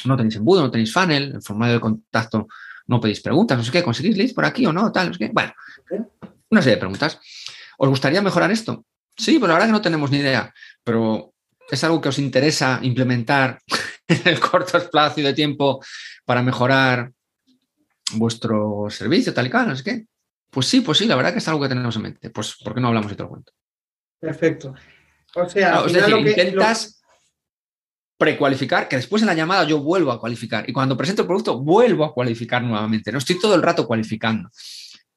[0.06, 2.48] no tenéis embudo, no tenéis funnel, el formulario de contacto
[2.86, 4.90] no pedís preguntas, no sé qué, ¿conseguís leads por aquí o no?
[4.90, 5.30] Tal, no sé qué.
[5.32, 5.52] Bueno,
[6.50, 7.18] una serie de preguntas.
[7.78, 8.84] ¿Os gustaría mejorar esto?
[9.16, 11.32] Sí, pues la verdad que no tenemos ni idea, pero
[11.70, 13.60] es algo que os interesa implementar
[14.08, 15.80] en el corto espacio de tiempo
[16.24, 17.12] para mejorar
[18.14, 20.06] vuestro servicio, tal y cual, no sé qué.
[20.50, 22.30] Pues sí, pues sí, la verdad que es algo que tenemos en mente.
[22.30, 23.52] Pues, ¿por qué no hablamos y te lo cuento?
[24.18, 24.74] Perfecto.
[25.36, 26.99] O sea, intentas
[28.20, 30.68] precualificar, que después en la llamada yo vuelvo a cualificar.
[30.68, 33.10] Y cuando presento el producto, vuelvo a cualificar nuevamente.
[33.10, 34.50] No estoy todo el rato cualificando.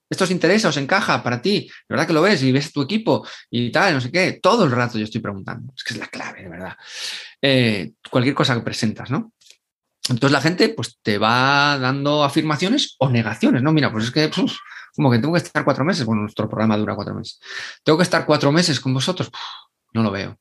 [0.09, 0.69] ¿Esto os interesa?
[0.69, 1.67] ¿Os encaja para ti?
[1.67, 2.41] ¿De verdad que lo ves?
[2.43, 4.39] Y ves tu equipo y tal, no sé qué.
[4.41, 5.73] Todo el rato yo estoy preguntando.
[5.75, 6.77] Es que es la clave, de verdad.
[7.41, 9.33] Eh, cualquier cosa que presentas, ¿no?
[10.07, 13.73] Entonces la gente pues te va dando afirmaciones o negaciones, ¿no?
[13.73, 14.31] Mira, pues es que
[14.95, 17.41] como que tengo que estar cuatro meses, bueno, nuestro programa dura cuatro meses.
[17.83, 19.29] Tengo que estar cuatro meses con vosotros,
[19.93, 20.39] no lo veo.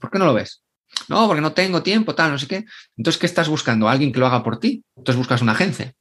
[0.00, 0.62] ¿Por qué no lo ves?
[1.08, 2.64] No, porque no tengo tiempo, tal, no sé qué.
[2.96, 3.88] Entonces, ¿qué estás buscando?
[3.88, 4.84] ¿Alguien que lo haga por ti?
[4.96, 5.92] Entonces buscas una agencia.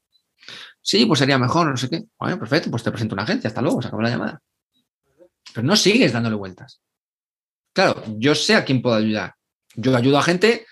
[0.81, 2.03] Sí, pues sería mejor, no sé qué.
[2.19, 4.41] Bueno, perfecto, pues te presento una agencia, hasta luego, se acabó la llamada.
[5.53, 6.81] Pero no sigues dándole vueltas.
[7.73, 9.35] Claro, yo sé a quién puedo ayudar.
[9.75, 10.65] Yo ayudo a gente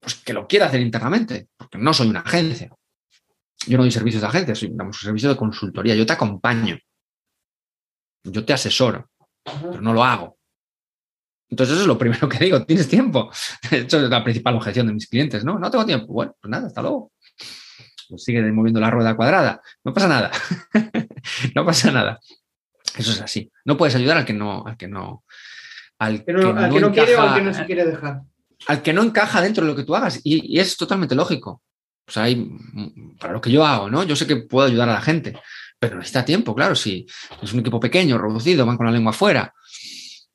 [0.00, 2.70] pues que lo quiera hacer internamente, porque no soy una agencia.
[3.66, 5.94] Yo no doy servicios de agencia, soy un servicio de consultoría.
[5.94, 6.78] Yo te acompaño.
[8.24, 9.10] Yo te asesoro,
[9.44, 10.37] pero no lo hago.
[11.50, 13.30] Entonces eso es lo primero que digo, tienes tiempo.
[13.70, 15.58] Eso es la principal objeción de mis clientes, ¿no?
[15.58, 16.12] No tengo tiempo.
[16.12, 17.12] Bueno, pues nada, hasta luego.
[18.08, 19.60] Pues sigue moviendo la rueda cuadrada.
[19.84, 20.30] No pasa nada.
[21.54, 22.20] no pasa nada.
[22.96, 23.50] Eso es así.
[23.64, 25.24] No puedes ayudar al que no, al que no,
[25.98, 28.22] al que, no, que no quiere o al que no se quiere dejar.
[28.66, 30.20] Al que no encaja dentro de lo que tú hagas.
[30.24, 31.62] Y, y es totalmente lógico.
[32.06, 32.50] O sea, hay,
[33.20, 34.02] para lo que yo hago, ¿no?
[34.02, 35.38] Yo sé que puedo ayudar a la gente,
[35.78, 36.74] pero necesita tiempo, claro.
[36.74, 37.06] Si
[37.42, 39.52] es un equipo pequeño, reducido, van con la lengua afuera.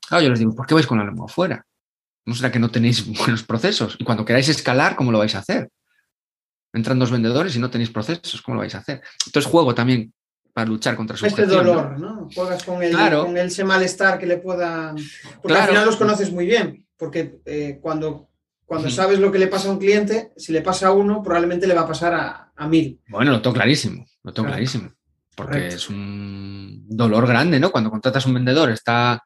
[0.08, 1.66] Claro, yo les digo, ¿por qué vais con la lengua afuera?
[2.26, 3.96] ¿No será que no tenéis buenos procesos?
[4.00, 5.70] Y cuando queráis escalar, ¿cómo lo vais a hacer?
[6.74, 9.02] Entran dos vendedores y no tenéis procesos, ¿cómo lo vais a hacer?
[9.26, 10.14] Entonces juego también
[10.54, 12.28] para luchar contra su Este dolor, ¿no?
[12.34, 14.94] Juegas con, el, con ese malestar que le pueda...
[15.42, 18.30] Porque al final los conoces muy bien, porque eh, cuando
[18.74, 21.68] cuando sabes lo que le pasa a un cliente, si le pasa a uno, probablemente
[21.68, 22.14] le va a pasar
[22.56, 23.00] a, mil.
[23.08, 24.90] Bueno, lo tengo clarísimo, lo tengo clarísimo.
[25.36, 27.72] Porque es un dolor grande, ¿no?
[27.72, 29.24] Cuando contratas a un vendedor, está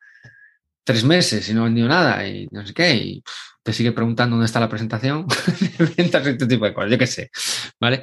[0.88, 3.24] tres meses y no ha vendido nada y no sé qué, y
[3.62, 5.28] te sigue preguntando dónde está la presentación,
[5.98, 7.30] este tipo de cosas, yo qué sé,
[7.78, 8.02] ¿vale?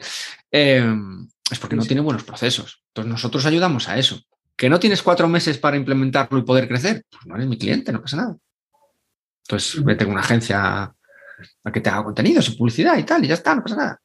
[0.50, 2.82] Em, es porque no tiene buenos procesos.
[2.88, 4.20] Entonces nosotros ayudamos a eso.
[4.54, 7.06] ¿Que no tienes cuatro meses para implementarlo y poder crecer?
[7.10, 8.36] Pues no eres mi cliente, no pasa nada.
[9.46, 13.28] Entonces vete con una agencia a que te haga contenido, su publicidad y tal, y
[13.28, 14.00] ya está, no pasa nada.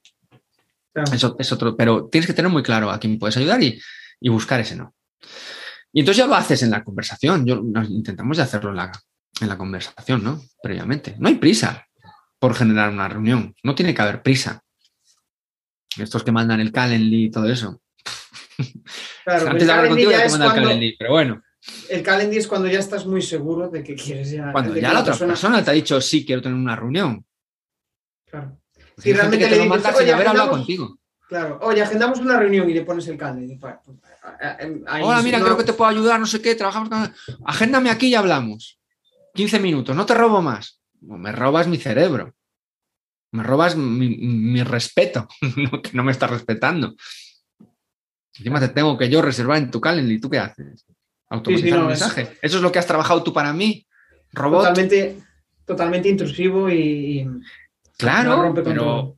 [1.11, 3.79] Eso es otro, pero tienes que tener muy claro a quién puedes ayudar y,
[4.29, 4.93] buscar ese no.
[5.91, 7.45] Y entonces ya lo haces en la conversación.
[7.45, 8.91] Yo, intentamos de hacerlo en la,
[9.41, 10.41] en la conversación, ¿no?
[10.61, 11.15] Previamente.
[11.17, 11.87] No hay prisa
[12.37, 13.55] por generar una reunión.
[13.63, 14.63] No tiene que haber prisa.
[15.97, 17.81] Estos que mandan el Calendly y todo eso.
[19.23, 21.41] Claro, Antes de hablar contigo ya te mandan el Calendly, pero bueno.
[21.89, 24.51] El Calendly es cuando ya estás muy seguro de que quieres ya.
[24.51, 25.63] Cuando ya la otra persona...
[25.63, 27.25] te ha dicho sí, quiero tener una reunión.
[28.25, 28.59] Claro.
[28.97, 30.99] Si realmente le dices, haber hablado contigo.
[31.27, 33.57] Claro, oye, agendamos una reunión y le pones el Calendly.
[33.57, 33.75] Pues,
[35.01, 37.13] Hola, mira, creo que te puedo ayudar, no sé qué, trabajamos con...
[37.45, 38.79] Agéndame aquí y hablamos.
[39.33, 40.81] 15 minutos, no te robo más.
[41.01, 42.33] Me robas mi cerebro.
[43.31, 45.27] Me robas mi, respeto,
[45.83, 46.95] que no me estás respetando.
[48.37, 50.19] Encima te tengo que yo reservar en tu Calendly.
[50.19, 50.85] ¿Tú qué haces?
[51.29, 52.37] automatizar un mensaje.
[52.41, 53.85] Eso es lo que has trabajado tú para mí,
[54.31, 54.67] robot.
[54.67, 55.19] Totalmente,
[55.65, 57.29] totalmente intrusivo y.
[57.97, 59.17] claro, pero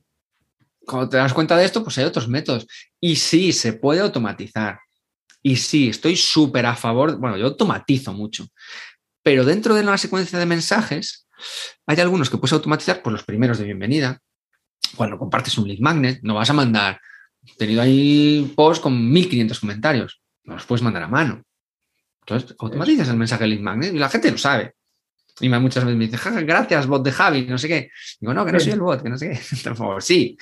[0.84, 2.66] cuando te das cuenta de esto, pues hay otros métodos.
[3.00, 4.78] Y sí, se puede automatizar.
[5.42, 7.18] Y sí, estoy súper a favor.
[7.18, 8.46] Bueno, yo automatizo mucho.
[9.22, 11.26] Pero dentro de la secuencia de mensajes,
[11.86, 14.20] hay algunos que puedes automatizar, pues los primeros de bienvenida.
[14.96, 17.00] Cuando compartes un lead magnet, no vas a mandar.
[17.44, 20.22] He tenido ahí posts con 1500 comentarios.
[20.44, 21.42] No los puedes mandar a mano.
[22.20, 24.74] Entonces, automatizas el mensaje de lead magnet y la gente lo sabe.
[25.40, 27.90] Y muchas veces me dicen, gracias, bot de Javi, no sé qué.
[28.20, 29.40] Digo, no, que no soy el bot, que no sé qué.
[29.64, 30.36] Por favor, sí.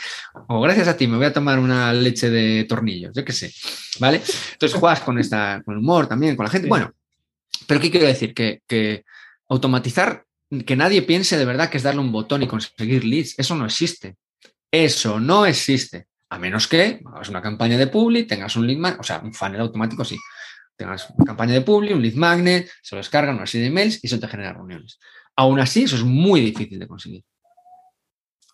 [0.49, 3.53] O gracias a ti, me voy a tomar una leche de tornillos, yo qué sé.
[4.01, 4.20] ¿Vale?
[4.53, 6.68] Entonces juegas con esta, con humor también, con la gente.
[6.68, 6.93] Bueno,
[7.66, 8.34] pero ¿qué quiero decir?
[8.34, 9.05] Que, que
[9.49, 10.24] automatizar,
[10.66, 13.38] que nadie piense de verdad que es darle un botón y conseguir leads.
[13.38, 14.16] Eso no existe.
[14.70, 16.07] Eso no existe.
[16.30, 19.32] A menos que hagas una campaña de publi, tengas un lead magnet, o sea, un
[19.32, 20.16] funnel automático, sí
[20.81, 24.03] tengas una campaña de publi, un lead magnet, se lo descargan, una serie de emails
[24.03, 24.99] y eso te genera reuniones.
[25.37, 27.22] Aún así, eso es muy difícil de conseguir.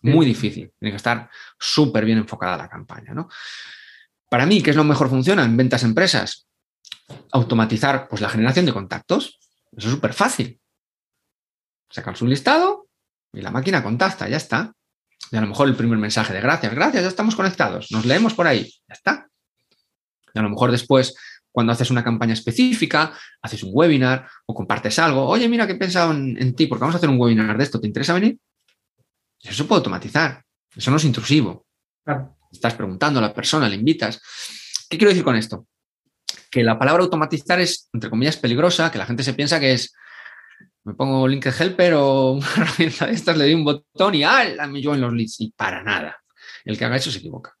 [0.01, 0.71] Muy difícil.
[0.77, 3.13] Tiene que estar súper bien enfocada la campaña.
[3.13, 3.29] ¿no?
[4.29, 6.47] Para mí, ¿qué es lo mejor funciona en ventas empresas?
[7.31, 9.39] Automatizar pues, la generación de contactos.
[9.75, 10.59] Eso es súper fácil.
[11.89, 12.89] Sacas un listado
[13.31, 14.73] y la máquina contacta, ya está.
[15.31, 18.33] Y a lo mejor el primer mensaje de gracias, gracias, ya estamos conectados, nos leemos
[18.33, 19.27] por ahí, ya está.
[20.33, 21.15] Y a lo mejor después
[21.57, 25.75] cuando haces una campaña específica, haces un webinar o compartes algo, oye, mira que he
[25.75, 28.37] pensado en, ti, porque vamos a hacer un webinar de esto, ¿te interesa venir?
[29.41, 30.43] Eso se puede automatizar,
[30.75, 31.65] eso no es intrusivo.
[32.51, 34.21] Estás preguntando a la persona, le invitas.
[34.87, 35.65] ¿Qué quiero decir con esto?
[36.51, 39.95] Que la palabra automatizar es, entre comillas, peligrosa, que la gente se piensa que es,
[40.83, 44.45] me pongo link helper o una herramienta de estas, le doy un botón y ¡ah!
[44.69, 45.41] me yo en los leads.
[45.41, 46.21] Y para nada.
[46.65, 47.55] El que haga eso se equivoca.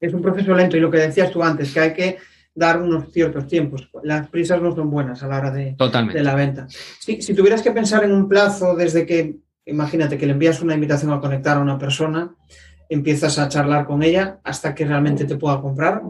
[0.00, 2.18] Es un proceso lento y lo que decías tú antes, que hay que
[2.54, 3.88] dar unos ciertos tiempos.
[4.02, 5.76] Las prisas no son buenas a la hora de,
[6.12, 6.66] de la venta.
[6.98, 9.36] Si, si, tuvieras que pensar en un plazo desde que,
[9.66, 12.34] imagínate que le envías una invitación a conectar a una persona,
[12.88, 16.02] empiezas a charlar con ella hasta que realmente te pueda comprar.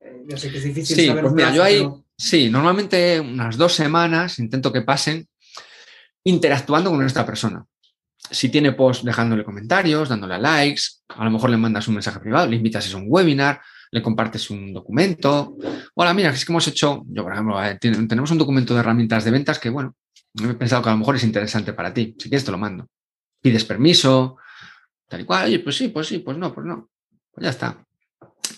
[0.00, 1.84] Eh, ya sé que es difícil sí, saber pues mira, yo ahí,
[2.20, 5.26] Sí, normalmente unas dos semanas intento que pasen
[6.22, 7.64] interactuando con esta persona.
[8.30, 12.46] Si tiene post, dejándole comentarios, dándole likes, a lo mejor le mandas un mensaje privado,
[12.46, 15.56] le invitas a un webinar, le compartes un documento.
[15.94, 19.24] Hola, mira, es que hemos hecho, yo por ejemplo, eh, tenemos un documento de herramientas
[19.24, 19.96] de ventas que, bueno,
[20.40, 22.14] he pensado que a lo mejor es interesante para ti.
[22.18, 22.86] Si quieres, te lo mando.
[23.40, 24.36] Pides permiso,
[25.08, 25.46] tal y cual.
[25.46, 26.88] Oye, pues sí, pues sí, pues no, pues no.
[27.32, 27.84] Pues ya está.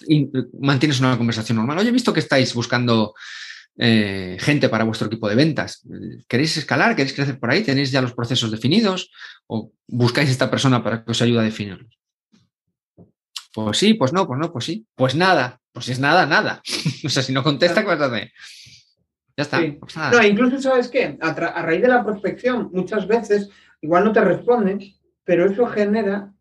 [0.07, 0.31] Y
[0.61, 1.79] mantienes una conversación normal.
[1.79, 3.15] Oye, he visto que estáis buscando
[3.79, 5.87] eh, gente para vuestro equipo de ventas.
[6.29, 6.95] ¿Queréis escalar?
[6.95, 7.63] ¿Queréis crecer por ahí?
[7.63, 9.11] ¿Tenéis ya los procesos definidos?
[9.47, 12.02] ¿O buscáis esta persona para que os ayude a definirlos?
[13.53, 14.87] Pues sí, pues no, pues no, pues sí.
[14.95, 16.63] Pues nada, pues si es nada, nada.
[17.05, 18.33] o sea, si no contesta, ¿qué vas a hacer?
[19.37, 19.61] Ya está.
[20.11, 21.17] No, incluso, ¿sabes qué?
[21.21, 23.49] A, a, raíz de la prospección, muchas veces,
[23.81, 24.81] igual no te responden,
[25.25, 26.33] pero eso genera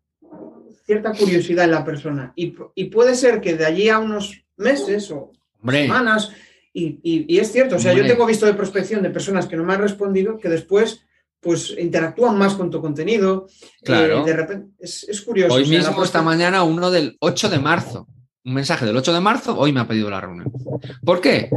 [0.84, 2.32] cierta curiosidad en la persona.
[2.36, 5.32] Y, y puede ser que de allí a unos meses o
[5.66, 6.32] semanas,
[6.74, 9.64] y, y, es cierto, o sea, yo tengo visto de prospección de personas que no
[9.64, 11.04] me han respondido, que después
[11.42, 13.46] pues interactúan más con tu contenido.
[13.60, 14.24] Eh, claro.
[14.24, 15.54] de repente, es, curioso.
[15.54, 18.06] Hoy mismo, esta mañana, uno del 8 de marzo.
[18.44, 20.52] Un mensaje del 8 de marzo, hoy me ha pedido la reunión.
[21.04, 21.50] ¿Por qué?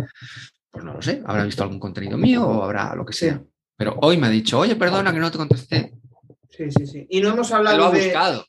[0.71, 3.41] Pues no lo sé, habrá visto algún contenido mío o habrá lo que sea.
[3.77, 5.93] Pero hoy me ha dicho, oye, perdona que no te contesté.
[6.49, 7.07] Sí, sí, sí.
[7.09, 8.03] Y no hemos hablado lo ha de...
[8.05, 8.45] buscado.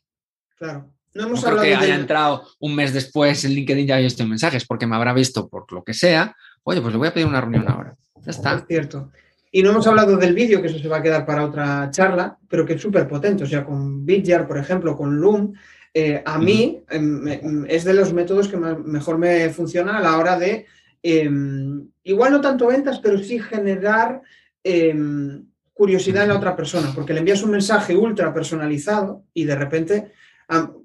[0.56, 0.92] Claro.
[1.14, 4.04] No hemos no hablado creo que haya entrado un mes después en LinkedIn ya haya
[4.04, 6.34] visto mensajes, porque me habrá visto por lo que sea.
[6.62, 7.96] Oye, pues le voy a pedir una reunión ahora.
[8.22, 8.54] Ya está.
[8.54, 9.10] Es cierto.
[9.56, 12.36] Y no hemos hablado del vídeo, que eso se va a quedar para otra charla,
[12.46, 13.44] pero que es súper potente.
[13.44, 15.54] O sea, con Vidjar, por ejemplo, con Loom,
[15.94, 20.38] eh, a mí em, es de los métodos que mejor me funciona a la hora
[20.38, 20.66] de,
[21.02, 24.20] em, igual no tanto ventas, pero sí generar
[24.62, 29.56] em, curiosidad en la otra persona, porque le envías un mensaje ultra personalizado y de
[29.56, 30.12] repente,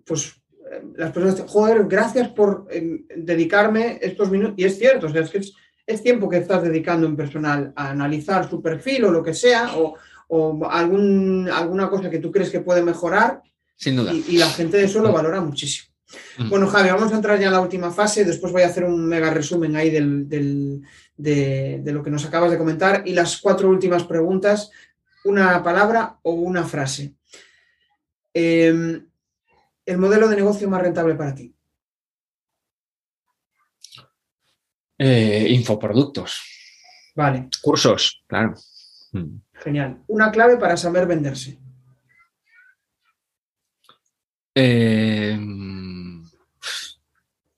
[0.06, 0.42] pues
[0.96, 4.56] las personas, joder, gracias por dedicarme estos minutos.
[4.58, 5.54] Y es cierto, o sea, es que es,
[5.92, 9.72] es tiempo que estás dedicando en personal a analizar su perfil o lo que sea,
[9.76, 9.96] o,
[10.70, 13.42] algún, alguna cosa que tú crees que puede mejorar.
[13.76, 14.14] Sin duda.
[14.14, 15.94] Y, la gente de eso lo valora muchísimo.
[16.38, 16.50] Mm.
[16.50, 18.24] Bueno, Javi, vamos a entrar ya en la última fase.
[18.24, 23.04] Después voy a hacer un mega resumen ahí de, lo que nos acabas de comentar.
[23.06, 24.72] Y las cuatro últimas preguntas,
[25.26, 27.16] una palabra o una frase.
[28.34, 29.06] Em,
[29.86, 31.51] el modelo de negocio más rentable para ti.
[35.04, 36.40] Eh, infoproductos.
[37.16, 37.50] Vale.
[37.60, 38.54] Cursos, claro.
[39.14, 39.42] Mm.
[39.54, 40.04] Genial.
[40.06, 41.60] Una clave para saber venderse.
[44.54, 45.40] Eh,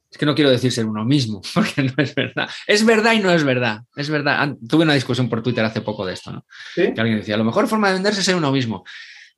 [0.09, 2.49] es que no quiero decir ser uno mismo, porque no es verdad.
[2.65, 3.81] Es verdad y no es verdad.
[3.93, 4.55] Es verdad.
[4.65, 6.45] Tuve una discusión por Twitter hace poco de esto, ¿no?
[6.73, 8.85] Que alguien decía, la mejor forma de venderse es ser uno mismo.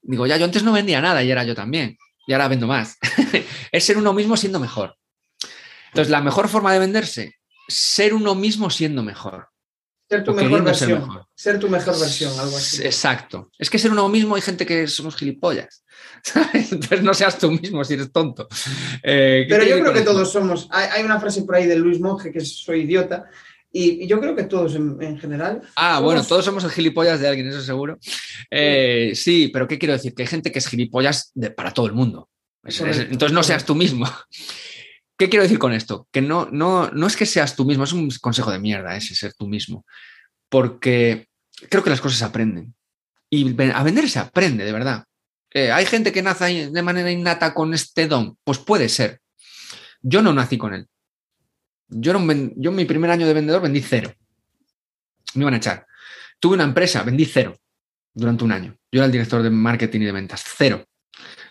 [0.04, 1.98] Digo, ya, yo antes no vendía nada y era yo también.
[2.28, 3.00] Y ahora vendo más.
[3.72, 4.96] es ser uno mismo siendo mejor.
[5.88, 7.36] Entonces, la mejor forma de venderse
[7.68, 9.50] ser uno mismo siendo mejor.
[10.08, 11.10] Ser tu mejor versión.
[11.34, 12.84] Ser, tu mejor versión, algo así.
[12.84, 13.50] Exacto.
[13.58, 15.84] Es que ser uno mismo hay gente que somos gilipollas.
[16.54, 18.48] Entonces no seas tú mismo si eres tonto.
[19.02, 20.68] Eh, Pero yo creo que todos somos.
[20.72, 23.26] Hay, una frase por ahí de Luis Monge que es soy idiota.
[23.72, 25.62] Y, yo creo que todos en, general.
[25.76, 27.98] Ah, bueno, todos somos el gilipollas de alguien, eso seguro.
[28.50, 30.14] Eh, sí, pero ¿qué quiero decir?
[30.14, 32.30] Que hay gente que es gilipollas para todo el mundo.
[32.64, 34.08] entonces no seas tú mismo.
[35.18, 36.08] ¿Qué quiero decir con esto?
[36.12, 39.16] Que no, no, no es que seas tú mismo, es un consejo de mierda ese
[39.16, 39.86] ser tú mismo,
[40.50, 41.30] porque
[41.70, 42.76] creo que las cosas aprenden.
[43.30, 45.06] Y a vender se aprende, de verdad.
[45.52, 48.38] Eh, ¿Hay gente que nace de manera innata con este don?
[48.44, 49.22] Pues puede ser.
[50.02, 50.88] Yo no nací con él.
[51.88, 54.14] Yo en mi primer año de vendedor vendí cero.
[55.34, 55.88] Me iban a echar.
[56.40, 57.58] Tuve una empresa, vendí cero
[58.14, 58.78] durante un año.
[58.92, 60.84] Yo era el director de marketing y de ventas, cero.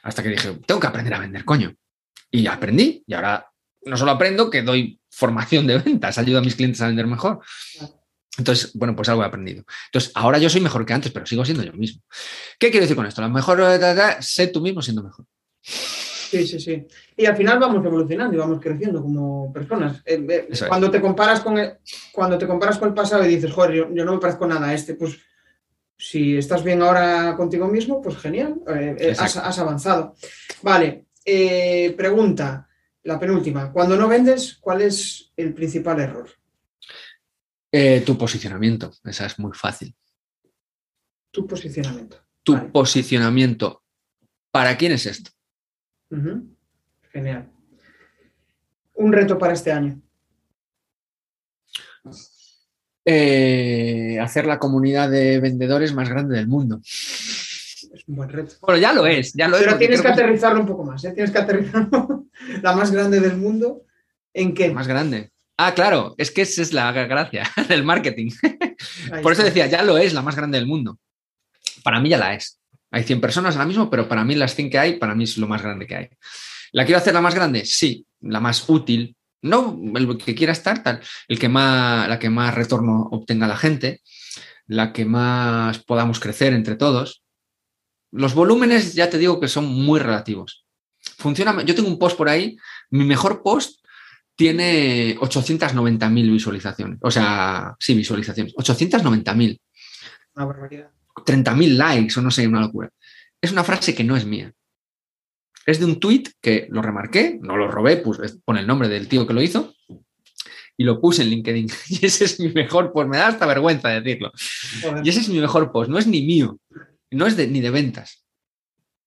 [0.03, 1.75] Hasta que dije, tengo que aprender a vender, coño.
[2.31, 3.03] Y aprendí.
[3.07, 3.47] Y ahora
[3.87, 7.41] no solo aprendo, que doy formación de ventas, ayudo a mis clientes a vender mejor.
[8.37, 9.65] Entonces, bueno, pues algo he aprendido.
[9.87, 12.03] Entonces, ahora yo soy mejor que antes, pero sigo siendo yo mismo.
[12.59, 13.23] ¿Qué quiero decir con esto?
[13.23, 13.63] Lo mejor,
[14.21, 15.27] sé tú mismo siendo mejor.
[15.63, 16.85] Sí, sí, sí.
[17.17, 20.03] Y al final vamos evolucionando y vamos creciendo como personas.
[20.05, 21.75] Eh, eh, cuando, te comparas con el,
[22.13, 24.75] cuando te comparas con el pasado y dices, joder, yo, no me parezco nada a
[24.75, 25.17] este, pues
[25.97, 30.17] si estás bien ahora contigo mismo, pues genial, eh, has, has, avanzado.
[30.63, 31.07] Vale,
[31.97, 32.69] pregunta.
[33.05, 33.71] La penúltima.
[33.71, 36.31] Cuando no vendes, ¿cuál es el principal error?
[37.71, 38.93] Eh, tu posicionamiento.
[39.05, 39.95] Esa es muy fácil.
[41.31, 42.19] Tu posicionamiento.
[42.43, 43.83] Tu posicionamiento.
[44.51, 45.31] ¿Para quién es esto?
[47.13, 47.51] Genial.
[48.95, 50.01] Un reto para este año.
[53.05, 56.81] Eh, hacer la comunidad de vendedores más grande del mundo
[58.05, 58.55] es un buen reto.
[58.61, 61.13] Bueno, ya lo es, ya lo Pero tienes que aterrizarlo un poco más, ¿eh?
[61.13, 62.27] Tienes que aterrizarlo.
[62.63, 63.83] la más grande del mundo,
[64.33, 64.71] ¿en qué?
[64.71, 65.31] Más grande.
[65.57, 68.31] Ah, claro, es que esa es la gracia del marketing.
[69.23, 70.99] Por eso decía, ya lo es la más grande del mundo.
[71.83, 72.61] Para mí ya la es.
[72.91, 75.37] Hay 100 personas ahora mismo, pero para mí las 100 que hay, para mí es
[75.39, 76.09] lo más grande que hay.
[76.73, 77.65] ¿La quiero hacer la más grande?
[77.65, 79.17] Sí, la más útil.
[79.43, 83.57] No el que quiera estar, tal, el que más, la que más retorno obtenga la
[83.57, 84.01] gente,
[84.67, 87.24] la que más podamos crecer entre todos.
[88.15, 90.65] Los volúmenes ya te digo que son muy relativos.
[91.19, 92.57] Funciona, yo tengo un post por ahí,
[92.91, 93.85] mi mejor post
[94.37, 96.99] tiene 890.000 visualizaciones.
[97.03, 98.55] O sea, sí, visualizaciones.
[98.55, 99.61] 890.000.
[100.37, 100.91] Una barbaridad.
[101.27, 102.89] 30.000 likes o no sé, una locura.
[103.41, 104.53] Es una frase que no es mía.
[105.67, 109.09] Es de un tweet que lo remarqué, no lo robé, pues pone el nombre del
[109.09, 109.75] tío que lo hizo
[110.77, 111.69] y lo puse en LinkedIn.
[111.89, 114.31] Y ese es mi mejor post, me da hasta vergüenza decirlo.
[115.03, 116.59] Y ese es mi mejor post, no es ni mío,
[117.15, 118.25] no es de, ni de ventas.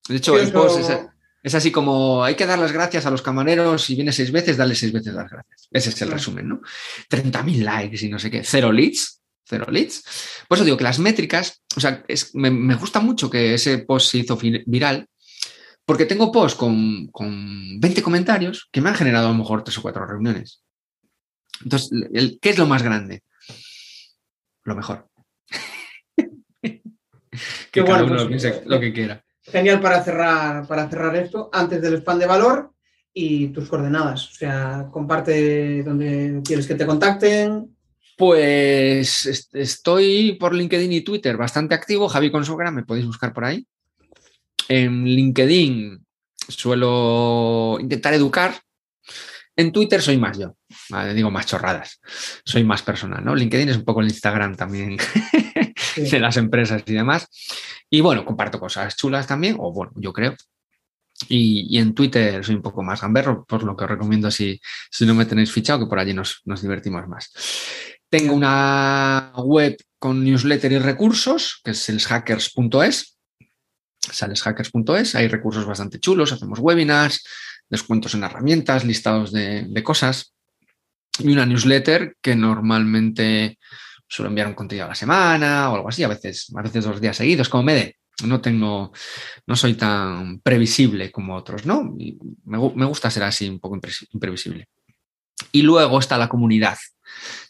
[0.08, 0.80] De hecho, el post
[1.42, 4.56] es, así como hay que dar las gracias a los camareros, si viene seis veces,
[4.56, 5.68] dale seis veces las gracias.
[5.70, 6.60] Ese es el resumen, ¿no?
[7.10, 10.02] 30.000 likes y no sé qué, cero leads, cero leads.
[10.48, 12.04] Por eso digo que las métricas, o sea,
[12.34, 15.06] me, me, gusta mucho que ese post se hizo viral,
[15.84, 19.78] porque tengo posts con, con 20 comentarios que me han generado a lo mejor tres
[19.78, 20.62] o cuatro reuniones.
[21.62, 21.90] Entonces,
[22.40, 23.22] ¿qué es lo más grande?
[24.64, 25.08] Lo mejor.
[27.70, 29.24] que cada uno pues, piense lo que quiera.
[29.42, 32.72] Genial para cerrar, para cerrar esto, antes del spam de valor
[33.14, 34.28] y tus coordenadas.
[34.28, 37.74] O sea, comparte donde quieres que te contacten.
[38.16, 42.08] Pues estoy por LinkedIn y Twitter bastante activo.
[42.08, 43.66] Javi Consogra, me podéis buscar por ahí.
[44.68, 46.04] En LinkedIn
[46.48, 48.54] suelo intentar educar
[49.58, 50.54] en Twitter soy más yo,
[51.16, 52.00] digo más chorradas,
[52.44, 53.34] soy más personal, ¿no?
[53.34, 54.96] LinkedIn es un poco el Instagram también
[55.98, 57.28] de las empresas y demás.
[57.90, 60.34] Y bueno, comparto cosas chulas también, o bueno, yo creo.
[61.28, 65.04] Y, en Twitter soy un poco más gamberro, por lo que os recomiendo si, si
[65.04, 67.32] no me tenéis fichado, que por allí nos, nos divertimos más.
[68.08, 73.18] Tengo una web con newsletter y recursos, que es saleshackers.es,
[74.00, 77.24] saleshackers.es, hay recursos bastante chulos, hacemos webinars,
[77.68, 80.34] descuentos en herramientas, listados de, cosas
[81.18, 83.58] y una newsletter que normalmente
[84.08, 87.00] suelo enviar un contenido a la semana o algo así, a veces, a veces dos
[87.00, 87.96] días seguidos, como me dé.
[88.24, 88.92] No tengo,
[89.46, 91.94] no soy tan previsible como otros, ¿no?
[92.44, 93.78] me, gusta ser así un poco
[94.12, 94.68] imprevisible.
[95.52, 96.78] Y luego está la comunidad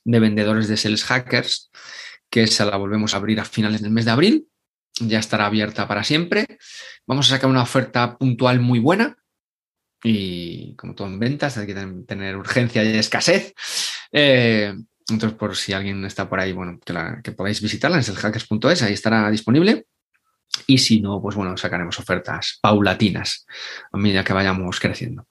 [0.05, 1.71] de vendedores de Sales Hackers,
[2.29, 4.49] que esa la volvemos a abrir a finales del mes de abril.
[5.01, 6.59] Ya estará abierta para siempre.
[7.07, 9.17] Vamos a sacar una oferta puntual muy buena
[10.03, 11.75] y como todo en ventas, hay que
[12.07, 13.55] tener urgencia y escasez.
[14.13, 14.75] Eh,
[15.11, 16.79] entonces, por si alguien está por ahí, bueno,
[17.23, 19.87] que, podáis visitarla en selhackers.es, ahí estará disponible.
[20.67, 23.47] Y si no, pues bueno, sacaremos ofertas paulatinas
[23.93, 25.27] a medida que vayamos creciendo.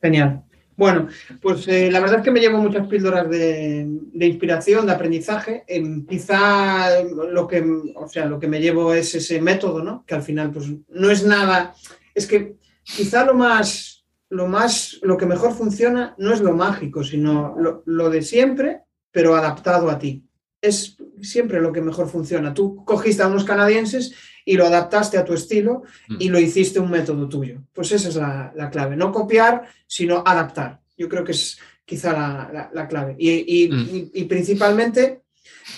[0.00, 0.44] Genial.
[0.76, 1.08] Bueno,
[1.40, 5.64] pues eh, la verdad es que me llevo muchas píldoras de, inspiración, de aprendizaje.
[6.08, 7.62] quizá lo que,
[7.94, 10.04] o sea, lo que me llevo es ese método, ¿no?
[10.06, 11.74] Que al final, pues no es nada.
[12.14, 17.04] Es que quizá lo más, lo más, lo que mejor funciona no es lo mágico,
[17.04, 17.54] sino
[17.84, 18.80] lo, de siempre,
[19.12, 20.24] pero adaptado a ti.
[20.60, 22.54] Es siempre lo que mejor funciona.
[22.54, 25.82] Tú cogiste a unos canadienses y lo adaptaste a tu estilo
[26.18, 26.32] y mm.
[26.32, 27.62] lo hiciste un método tuyo.
[27.72, 28.96] Pues esa es la, clave.
[28.96, 30.80] No copiar, sino adaptar.
[30.96, 32.12] Yo creo que es quizá
[32.72, 33.14] la, clave.
[33.18, 34.28] Y, mm.
[34.28, 35.22] principalmente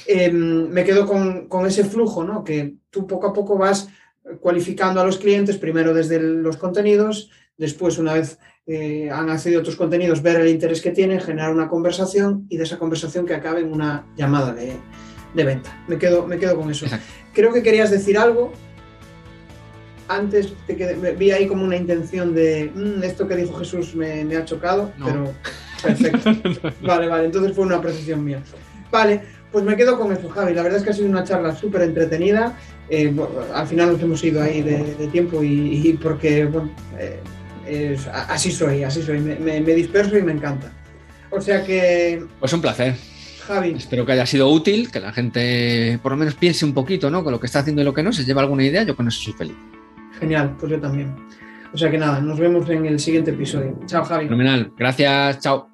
[0.07, 2.45] em, me quedo con, con, ese flujo, ¿no?
[2.45, 3.89] Que tú poco a poco vas
[4.41, 9.62] cualificando a los clientes, primero desde los contenidos, después una vez eh, han accedido a
[9.62, 13.35] tus contenidos, ver el interés que tienen, generar una conversación y de esa conversación que
[13.35, 15.85] acabe en una llamada de, venta.
[15.87, 16.87] Me quedo, me quedo con eso.
[17.35, 18.53] Creo que querías decir algo.
[20.09, 20.75] Antes te
[21.12, 25.33] vi ahí como una intención de mm, esto que dijo Jesús me, ha chocado, pero
[25.83, 26.31] perfecto.
[26.83, 28.43] vale, vale, entonces fue una precisión mía.
[28.91, 30.55] Vale, pues me quedo con eso, Javi.
[30.55, 32.57] La verdad es que ha sido una charla súper entretenida.
[32.89, 33.15] Eh,
[33.55, 37.19] al final nos hemos ido ahí de, tiempo y, porque, bueno, eh,
[38.29, 39.21] así soy, así soy.
[39.21, 40.73] Me, disperso y me encanta.
[41.31, 42.25] O sea que...
[42.39, 42.95] Pues un placer.
[43.47, 43.75] Javi.
[43.77, 47.23] Espero que haya sido útil, que la gente por lo menos piense un poquito, ¿no?
[47.23, 49.09] Con lo que está haciendo y lo que no, se lleva alguna idea, yo con
[49.09, 49.57] eso soy feliz.
[50.19, 51.15] Genial, pues yo también.
[51.73, 53.78] O sea que nada, nos vemos en el siguiente episodio.
[53.86, 54.24] Chao, Javi.
[54.27, 54.73] Fenomenal.
[54.77, 55.74] Gracias, chao.